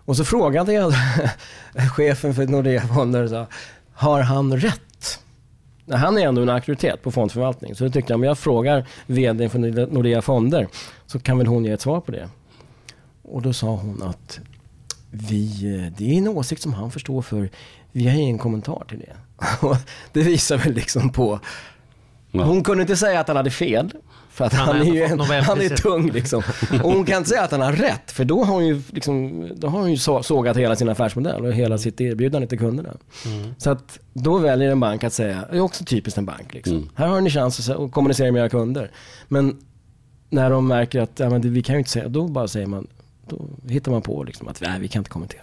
[0.05, 0.93] Och så frågade jag
[1.97, 3.47] chefen för Nordea Fonder, och sa,
[3.93, 5.21] har han rätt?
[5.91, 7.75] Han är ändå en auktoritet på fondförvaltning.
[7.75, 9.59] Så då tyckte jag, om jag frågar vdn för
[9.93, 10.69] Nordea Fonder
[11.07, 12.29] så kan väl hon ge ett svar på det.
[13.23, 14.41] Och då sa hon att
[15.11, 17.51] vi, eh, det är en åsikt som han förstår för
[17.93, 19.17] vi har ingen kommentar till det.
[20.13, 21.41] Det visar väl liksom på,
[22.33, 22.45] Ja.
[22.45, 23.93] hon kunde inte säga att han hade fel.
[24.31, 26.43] För att Han han, är ju en, han är tung liksom.
[26.83, 29.49] Och hon kan inte säga att han har rätt, för då har hon ju, liksom,
[29.57, 32.91] då har hon ju så, sågat hela sin affärsmodell och hela sitt erbjudande till kunderna.
[33.59, 36.77] Så att då väljer en bank att säga, det är också typiskt en bank liksom.
[36.77, 36.89] Mm.
[36.95, 38.91] Här har ni chans att, kommunicera med era kunder.
[39.29, 39.57] Men
[40.31, 42.67] när de märker att, ja, men det, vi kan ju inte säga, då bara säger
[42.67, 42.87] man,
[43.29, 43.39] då
[43.69, 45.43] hittar man på liksom att, nej vi kan inte kommentera.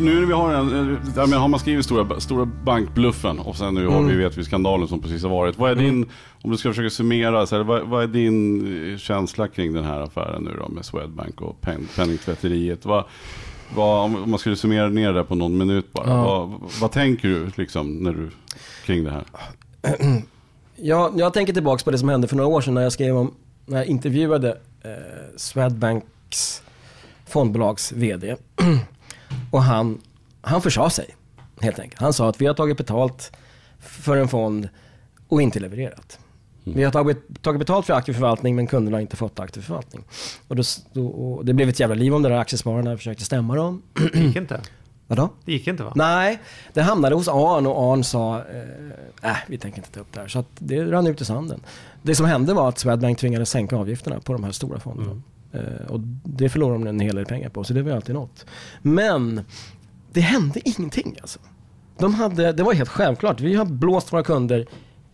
[0.00, 3.56] Nu när vi har en, eh, ja, men har man skrivit stora, stora bankbluffen och
[3.56, 5.58] sen nu har vi vet vi skandalen som precis har varit.
[5.58, 6.10] Vad är din,
[6.42, 9.84] om du ska försöka summera, så här, vad, vad är din eh, känsla kring den
[9.84, 12.84] här affären nu då med Swedbank och pen, penningtvätteriet?
[12.84, 13.04] Vad,
[13.74, 16.08] vad, om man skulle summera ner det på någon minut bara.
[16.08, 16.24] Ja.
[16.24, 18.30] Vad, vad tänker du liksom när du,
[18.86, 19.24] kring det här?
[20.80, 23.16] Jag, jag tänker tillbaka på det som hände för några år sedan när jag skrev
[23.16, 23.34] om,
[23.66, 24.48] när jag intervjuade
[24.82, 24.90] eh,
[25.36, 26.62] Swedbanks
[27.26, 28.36] fondbolags VD.
[29.50, 30.00] Och han,
[30.40, 31.16] han försade sig,
[31.60, 32.00] helt enkelt.
[32.00, 33.32] Han sa att vi har tagit betalt
[33.78, 34.68] för en fond
[35.28, 36.18] och inte levererat.
[36.64, 40.04] Vi har tagit, tagit betalt för aktiv förvaltning men kunderna har inte fått aktiv förvaltning.
[40.48, 43.56] Och, då, då, och det blev ett jävla liv om det där aktiespararna försökte stämma
[43.56, 43.82] dem.
[44.12, 44.60] Det gick inte.
[45.06, 45.28] Vadå?
[45.44, 45.92] Det gick inte va?
[45.94, 46.38] Nej,
[46.72, 48.36] det hamnade hos Arn och Arn sa,
[49.22, 50.28] eh, äh, vi tänker inte ta upp det här.
[50.28, 51.60] Så att det rann ut i sanden.
[52.02, 55.10] Det som hände var att Swedbank tvingades sänka avgifterna på de här stora fonderna.
[55.10, 55.18] Eh,
[55.88, 58.46] och det förlorade de en hel del pengar på, så det var ju alltid något.
[58.82, 59.44] Men
[60.12, 61.38] det hände ingenting alltså.
[61.98, 63.40] De hade, det var helt självklart.
[63.40, 64.66] Vi har blåst våra kunder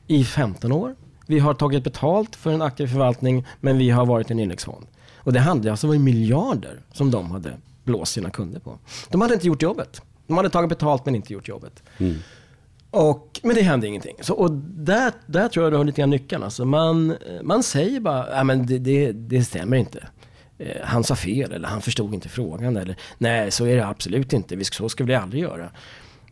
[0.06, 0.94] i 15 år.
[1.26, 4.86] Vi har tagit betalt för en aktiv förvaltning, men vi har varit en indexfond.
[5.16, 8.78] Och det handlade alltså om miljarder som de hade blåst sina kunder på.
[9.10, 10.02] De hade inte gjort jobbet.
[10.26, 11.82] De hade tagit betalt men inte gjort jobbet.
[12.90, 14.16] Och, men det hände ingenting.
[14.20, 16.42] Så, och där, där tror jag du har lite grann nyckeln.
[16.42, 20.06] Alltså man, man säger bara, men det, det, det stämmer inte.
[20.58, 24.32] Eh, han sa fel eller han förstod inte frågan eller nej så är det absolut
[24.32, 25.70] inte, Vi- så ska vi aldrig göra.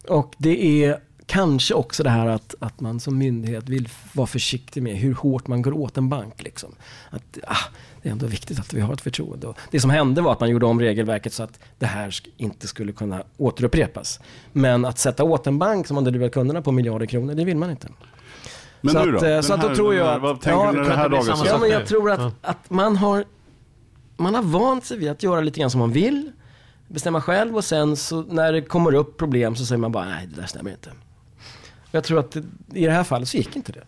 [0.09, 4.83] Och det är kanske också det här att, att man som myndighet vill vara försiktig
[4.83, 6.43] med hur hårt man går åt en bank.
[6.43, 6.75] Liksom.
[7.11, 7.57] Att, ah,
[8.03, 9.47] det är ändå viktigt att vi har ett förtroende.
[9.47, 12.66] Och det som hände var att man gjorde om regelverket så att det här inte
[12.68, 14.20] skulle kunna återupprepas.
[14.53, 17.57] Men att sätta åt en bank som hade lurat kunderna på miljarder kronor, det vill
[17.57, 17.89] man inte.
[18.81, 19.16] Men Så nu då?
[19.18, 20.89] att, eh, så att då här- tror jag här- att- Vad tänker ja, du när
[20.91, 23.25] det här dagen Ja, men jag tror att, att man har
[24.23, 26.33] man har vant sig vid att göra lite grann som man vill,
[26.89, 30.27] bestämma själv och sen så när det kommer upp problem så säger man bara nej,
[30.35, 30.91] det där stämmer inte.
[31.91, 32.37] Jag tror att
[32.75, 33.83] i det här fallet så gick inte det.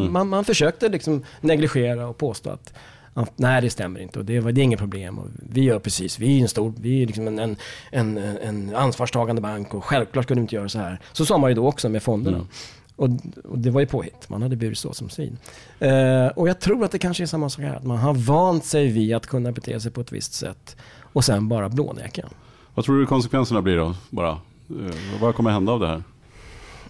[0.00, 0.12] Mm.
[0.12, 2.72] Man, man försökte liksom negligera och påstå att,
[3.14, 5.18] att nej, det stämmer inte och det, var- det är inget problem.
[5.18, 7.56] Och vi gör precis, vi är en stor, vi är liksom en, en,
[7.90, 11.00] en, en ansvarstagande bank och självklart skulle vi inte göra så här.
[11.12, 12.36] Så sa man ju då också med fonderna.
[12.36, 12.48] Mm.
[12.96, 13.08] Och,
[13.44, 15.38] och det var ju påhitt, man hade burit så som svin.
[15.78, 18.64] Eh, och jag tror att det kanske är samma sak här, att man har vant
[18.64, 22.28] sig vid att kunna bete sig på ett visst sätt och sen bara blåneka.
[22.74, 23.94] Vad tror du konsekvenserna blir då?
[24.10, 26.02] Bara, eh, vad kommer hända av det här?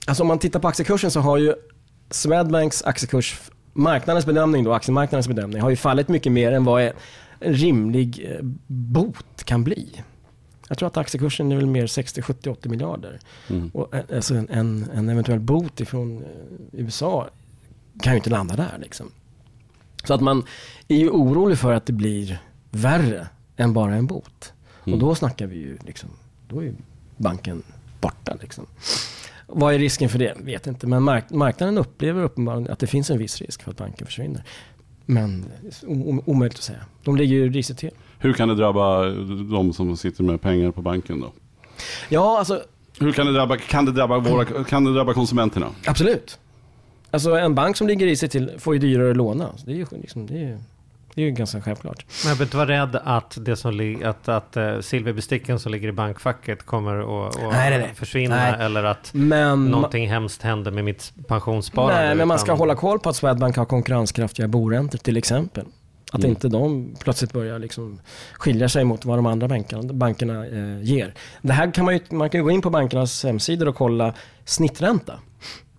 [0.06, 1.54] Alltså om man tittar på aktiekursen så har ju
[2.10, 3.40] Swedbanks aktiekurs,
[3.72, 6.92] marknadens bedömning då, aktiemarknadens bedömning, har ju fallit mycket mer än vad en
[7.40, 10.02] rimlig eh, bot kan bli.
[10.74, 13.20] Jag tror att aktiekursen är väl mer 60, 70, 80 miljarder.
[13.50, 13.70] Mm.
[13.74, 16.28] Och, eh, alltså en, en, en eventuell bot ifrån eh,
[16.72, 17.28] USA
[18.02, 19.10] kan ju inte landa där liksom.
[20.04, 20.42] Så att man
[20.88, 24.52] är ju orolig för att det blir värre än bara en bot.
[24.84, 24.94] Mm.
[24.94, 26.10] Och då snackar vi ju liksom,
[26.48, 26.74] då är ju
[27.16, 27.62] banken
[28.00, 28.66] borta liksom.
[29.46, 30.34] Vad är risken för det?
[30.40, 30.86] Vet inte.
[30.86, 34.44] Men mark- marknaden upplever uppenbarligen att det finns en viss risk för att banken försvinner.
[35.06, 35.44] Men
[36.26, 36.78] omöjligt att säga.
[37.04, 37.90] De ligger ju risigt till.
[38.18, 39.04] Hur kan det drabba
[39.50, 41.32] de som sitter med pengar på banken då?
[42.08, 42.62] Ja, alltså
[43.00, 45.66] Hur kan det drabba, kan det drabba, våra, kan det drabba konsumenterna?
[45.86, 46.38] absolut.
[47.10, 49.48] Alltså en bank som ligger risigt till får ju dyrare att låna.
[49.56, 50.58] Så det är ju, liksom, det är, ju-
[51.14, 52.04] det är ju ganska självklart.
[52.24, 55.88] Men jag behöver inte vara rädd att, det som att, att uh, silverbesticken som ligger
[55.88, 57.90] i bankfacket kommer att att Nej, nej, nej.
[57.94, 61.94] försvinna eller att Men, någonting hemskt händer med mitt pensionssparande.
[62.06, 65.64] nej, men man ska utan- hålla koll på att Swedbank har konkurrenskraftiga boräntor till exempel.
[66.12, 66.30] Att Mm.
[66.30, 68.00] inte de plötsligt börjar liksom
[68.32, 71.14] skilja sig mot vad de andra bankerna, bankerna eh, ger.
[71.42, 74.14] Det här kan man ju, man kan ju gå in på bankernas hemsidor och kolla
[74.44, 75.18] snittränta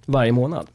[0.06, 0.68] varje månad.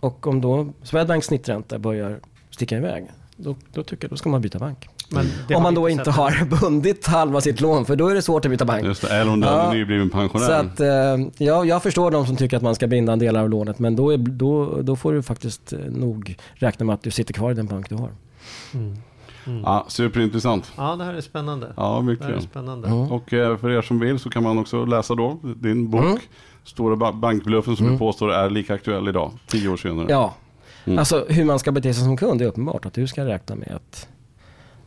[0.00, 2.20] Och om då Swedbanks snittränta börjar
[2.50, 3.04] sticka iväg,
[3.42, 4.88] då, då tycker jag då ska man byta bank.
[5.12, 6.14] Men det Om man då inte sett.
[6.14, 8.84] har bundit halva sitt lån, för då är det svårt att byta bank.
[8.84, 9.52] Just det, eller om du Ja.
[9.62, 10.46] är nybliven pensionär.
[10.46, 13.36] Så att, eh, ja, jag förstår de som tycker att man ska binda en del
[13.36, 17.02] av lånet, men då, är, då, då får du faktiskt eh, nog räkna med att
[17.02, 18.10] du sitter kvar i den bank du har.
[18.74, 18.96] Mm.
[19.46, 19.60] Mm.
[19.64, 20.72] Ja, superintressant.
[20.76, 21.72] Ja, det här är spännande.
[21.76, 22.50] Ja, Det här är mycket.
[22.50, 22.88] spännande.
[22.88, 23.12] Mm.
[23.12, 26.04] Och eh, för er som vill så kan man också läsa då din bok.
[26.04, 26.18] Mm.
[26.64, 27.94] Stora ba- bankbluffen som Mm.
[27.94, 30.06] du påstår är lika aktuell idag, tio år senare.
[30.08, 30.34] Ja,
[30.84, 30.98] Mm.
[30.98, 32.86] alltså hur man ska bete sig som kund är uppenbart.
[32.86, 34.08] Att du ska räkna med att,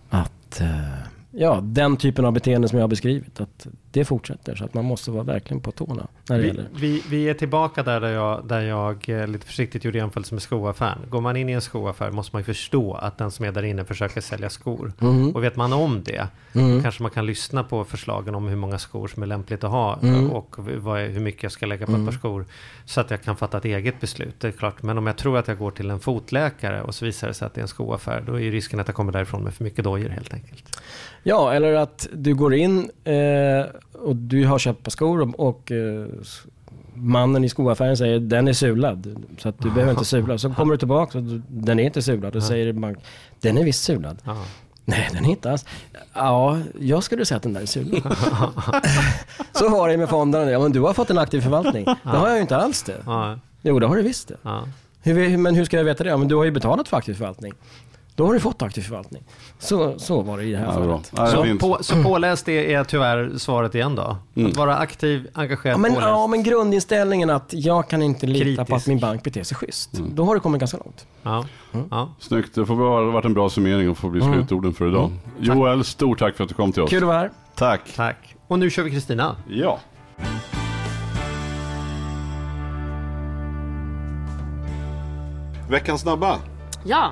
[0.10, 0.93] att uh,
[1.36, 4.56] ja, den typen av beteende som jag har beskrivit, att det fortsätter.
[4.56, 6.68] Så att man måste vara verkligen på tårna när det Vi, gäller.
[6.76, 10.42] vi, vi är tillbaka där, där jag, där jag eh, lite försiktigt gjorde jämförelse med
[10.42, 10.98] skoaffären.
[11.10, 13.64] Går man in i en skoaffär måste man ju förstå att den som är där
[13.64, 14.94] inne försöker sälja skor.
[15.02, 15.30] Mm.
[15.36, 16.84] Och vet man om det, Mm.
[16.84, 20.00] kanske man kan lyssna på förslagen om hur många skor som är lämpligt att ha
[20.02, 20.32] Mm.
[20.32, 22.02] och vad hur mycket jag ska lägga på Mm.
[22.08, 22.46] ett par skor.
[22.86, 24.84] Så att jag kan fatta ett eget beslut, det är klart.
[24.84, 27.46] Men om jag tror att jag går till en fotläkare och så visar det sig
[27.46, 29.84] att det är en skoaffär, då är risken att jag kommer därifrån med för mycket
[29.84, 30.80] dojor helt enkelt.
[31.24, 33.66] Ja, eller att du går in eh,
[34.04, 36.06] och du har köpt par skor och, och eh,
[36.94, 39.26] mannen i skoaffären säger den är sulad.
[39.38, 40.38] Så att du behöver inte sula.
[40.38, 42.36] Så kommer du tillbaka och den är inte sulad.
[42.36, 42.98] Och säger bank,
[43.42, 44.18] den är visst sulad.
[44.26, 44.38] Ja.
[44.86, 45.66] Nej, den är inte alls.
[46.14, 48.02] Ja, jag skulle säga att den där är sulad.
[49.54, 50.52] så var det med fonderna.
[50.52, 51.86] Ja, men du har fått en aktiv förvaltning.
[51.86, 52.98] Det har jag ju inte alls det.
[53.62, 54.36] Jo, det har du visst det.
[55.04, 56.10] hur- men hur ska jag veta det?
[56.10, 57.54] Ja, men du har ju betalat för aktiv förvaltning.
[58.16, 59.24] Då har du fått aktiv förvaltning.
[59.60, 61.12] Så, så var det i det här Ja, fallet.
[61.16, 64.18] Ja, det Så, på, så påläst är, är tyvärr svaret igen då?
[64.36, 64.52] Mm.
[64.52, 66.08] Att vara aktiv, engagerad, Ja men, påläst.
[66.10, 68.84] ja, men grundinställningen att jag kan inte lita på Kritisk.
[68.84, 69.94] att min bank beter sig schysst.
[69.98, 70.16] Mm.
[70.16, 71.06] Då har det kommit ganska långt.
[71.24, 71.46] Ja,
[71.92, 72.10] ja.
[72.20, 74.34] Snyggt, det får vara- varit en bra summering och får bli Mm.
[74.34, 75.12] slutorden för idag.
[75.40, 76.90] Joel, stort tack för att du kom till oss.
[76.90, 77.32] Kul att vara här.
[77.56, 77.82] Tack.
[77.96, 78.36] Tack.
[78.48, 79.36] Och nu kör vi Kristina.
[79.50, 79.80] Ja.
[85.70, 86.38] Veckans snabba.
[86.84, 87.12] Ja,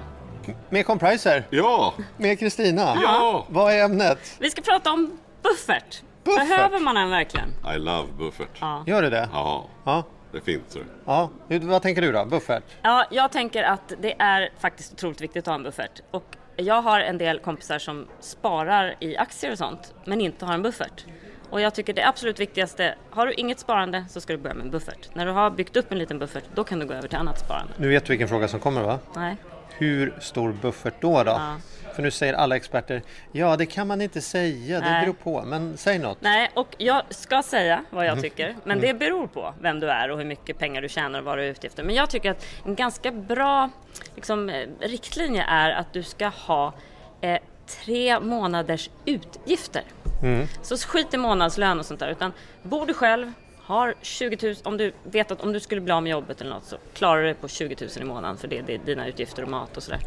[0.69, 1.93] Med Compriser, Ja!
[2.17, 2.95] med Kristina.
[3.03, 3.45] Ja!
[3.49, 4.37] Vad är ämnet?
[4.39, 6.01] vi ska prata om buffert.
[6.23, 6.47] Buffert?
[6.47, 7.49] Behöver man den verkligen?
[7.75, 8.49] I love buffert.
[8.59, 8.83] Ja.
[8.87, 9.29] Gör du det?
[9.33, 10.03] Ja, Ja.
[10.31, 10.63] det är fint.
[10.67, 10.79] Så.
[11.05, 11.29] ja.
[11.47, 12.25] Hur, vad tänker du då?
[12.25, 12.63] Buffert?
[12.81, 16.01] ja, jag tänker att det är faktiskt otroligt viktigt att ha en buffert.
[16.11, 16.25] Och
[16.55, 20.61] jag har en del kompisar som sparar i aktier och sånt, men inte har en
[20.61, 21.05] buffert.
[21.49, 24.65] Och jag tycker det absolut viktigaste, har du inget sparande så ska du börja med
[24.65, 25.09] en buffert.
[25.15, 27.39] När du har byggt upp en liten buffert, då kan du gå över till annat
[27.39, 27.73] sparande.
[27.77, 28.99] Nu vet du vilken fråga som kommer va?
[29.15, 29.35] Nej.
[29.81, 31.23] Hur stor buffert då?
[31.23, 31.31] då?
[31.31, 31.55] Ja.
[31.95, 33.01] För nu säger alla experter,
[33.31, 35.01] ja det kan man inte säga, det Nej.
[35.05, 35.41] beror på.
[35.45, 36.17] Men säg något.
[36.21, 38.15] Nej, och jag ska säga vad Mm.
[38.15, 41.19] jag tycker, men det beror på vem du är och hur mycket pengar du tjänar
[41.19, 41.83] och vad du är ute efter.
[41.83, 43.69] Men jag tycker att en ganska bra
[44.15, 46.73] liksom, eh, riktlinje är att du ska ha
[47.21, 47.37] eh,
[47.85, 49.83] tre månaders utgifter.
[50.23, 50.47] Mm.
[50.61, 53.31] Så skit i månadslön och sånt där, utan bor du själv,
[53.71, 56.51] har 20 000, om du vet att om du skulle bli av med jobbet eller
[56.51, 59.07] något så klarar du dig på 20 000 i månaden för det, det är dina
[59.07, 59.99] utgifter och mat och sådär.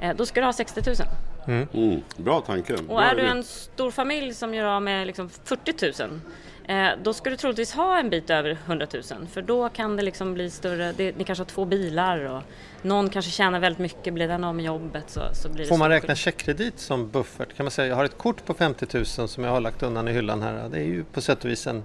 [0.00, 1.68] Eh, då ska du ha 60 000.
[1.72, 2.74] Mm, bra tanke.
[2.74, 6.20] Och Bra är du en stor familj som gör av med liksom 40 000
[6.64, 9.02] eh, då ska du troligtvis ha en bit över 100 000
[9.32, 12.42] för då kan det liksom bli större, det, ni kanske har två bilar och
[12.82, 15.76] någon kanske tjänar väldigt mycket, blir den av med jobbet så, så blir det Får
[15.76, 17.56] man räkna checkkredit som buffert?
[17.56, 20.08] Kan man säga, jag har ett kort på 50 000 som jag har lagt undan
[20.08, 20.68] i hyllan här.
[20.68, 21.84] Det är ju på sätt och vis en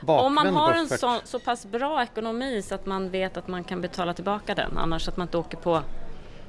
[0.00, 1.00] bakvänd Om man har en buffert.
[1.00, 4.78] så, så pass bra ekonomi så att man vet att man kan betala tillbaka den
[4.78, 5.82] annars att man inte åker på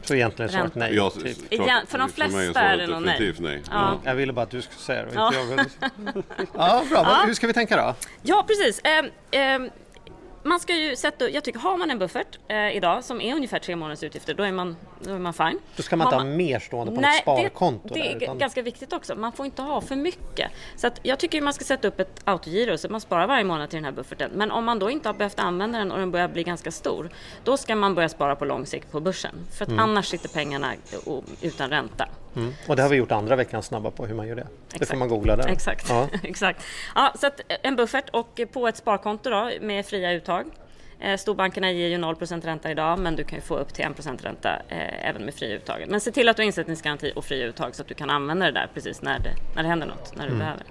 [0.03, 0.95] Så egentligen är svaret nej.
[0.95, 1.23] Ja, typ.
[1.49, 1.51] klart.
[1.67, 3.33] Igen, för de flesta svaret är det nog nej.
[3.39, 3.61] nej.
[3.71, 3.99] Ja.
[4.03, 5.27] Jag ville bara att du skulle säga det Ja.
[5.41, 5.65] inte
[6.05, 6.23] jag.
[6.53, 7.03] Ja, bra.
[7.03, 7.95] Vad- Hur ska vi tänka då?
[8.21, 8.81] Ja, precis.
[8.83, 9.69] Ehm, ehm,
[10.43, 13.59] man ska ju sätta, jag tycker har man en buffert eh, idag som är ungefär
[13.59, 15.59] tre månaders utgifter, då är man, då är man fine.
[15.75, 17.87] Då ska man Har inte ha mer stående på Nej, något sparkonto.
[17.93, 19.15] det, det är där, utan- ganska viktigt också.
[19.15, 20.51] Man får inte ha för mycket.
[20.75, 23.43] Så att jag tycker man ska sätta upp ett autogiro så att man sparar varje
[23.43, 24.31] månad till den här bufferten.
[24.33, 27.09] Men om man då inte har behövt använda den och den börjar bli ganska stor,
[27.43, 29.35] då ska man börja spara på lång sikt på börsen.
[29.57, 30.73] För att annars sitter pengarna
[31.41, 32.07] utan ränta.
[32.39, 32.53] Mm.
[32.67, 34.41] Och det har vi gjort andra veckan snabba på hur man gör det.
[34.67, 34.99] Det får Exakt.
[34.99, 35.47] man googla där.
[35.47, 35.89] Exakt.
[35.89, 36.07] Ja.
[36.23, 36.63] Exakt.
[36.95, 40.45] Ja, så att en buffert och på ett sparkonto då, med fria uttag.
[41.01, 44.23] Eh, Storbankerna ger ju 0 ränta idag men du kan ju få upp till 1
[44.23, 45.85] ränta eh, även med fria uttag.
[45.87, 48.45] Men se till att du har insättningsgaranti och fria uttag så att du kan använda
[48.45, 50.39] det där precis när det, när det händer något, när du Mm.
[50.39, 50.63] behöver.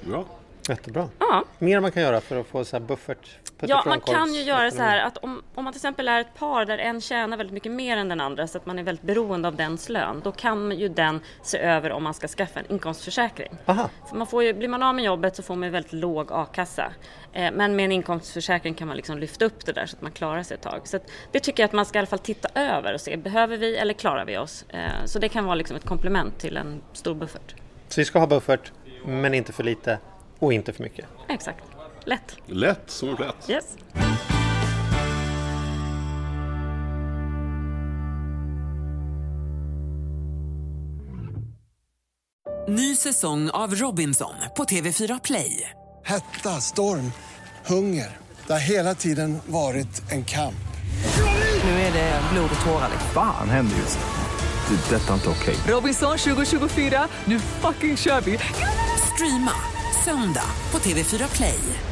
[0.00, 0.24] Bra.
[0.68, 1.08] Jättebra.
[1.18, 1.44] Ja.
[1.58, 3.38] Mer man kan göra för att få så här buffert.
[3.60, 6.34] Ja, man kan ju göra så här att om, om man till exempel är ett
[6.34, 9.04] par där en tjänar väldigt mycket mer än den andra så att man är väldigt
[9.04, 12.72] beroende av dens lön, då kan ju den se över om man ska skaffa en
[12.72, 13.52] inkomstförsäkring.
[13.66, 13.90] Aha.
[14.12, 16.92] Man får ju, blir man av med jobbet så får man väldigt låg a-kassa.
[17.32, 20.12] Eh, men med en inkomstförsäkring kan man liksom lyfta upp det där så att man
[20.12, 20.80] klarar sig ett tag.
[20.84, 20.98] Så
[21.32, 23.76] det tycker jag att man ska i alla fall titta över och se, behöver vi
[23.76, 24.64] eller klarar vi oss?
[24.68, 27.54] Eh, så det kan vara liksom ett komplement till en stor buffert.
[27.88, 28.72] Så vi ska ha buffert,
[29.04, 29.98] men inte för lite
[30.42, 31.06] och inte för mycket.
[31.28, 31.64] Exakt,
[32.04, 32.36] lätt.
[32.46, 33.50] Lätt som en plätt.
[33.50, 33.64] Yes.
[42.68, 45.70] Ny säsong av Robinson på TV4 Play.
[46.04, 47.12] Hetta, storm,
[47.66, 48.16] hunger.
[48.46, 50.54] Det har hela tiden varit en kamp.
[51.64, 52.88] Nu är det blod och tårar.
[52.90, 53.10] liksom.
[53.14, 53.98] Fan händer just.
[53.98, 54.96] Det.
[54.96, 55.54] är Detta är inte okej.
[55.68, 58.38] Robinson 2024, nu fucking kör vi!
[59.14, 59.52] Streama
[60.04, 61.91] söndag på TV4 Play.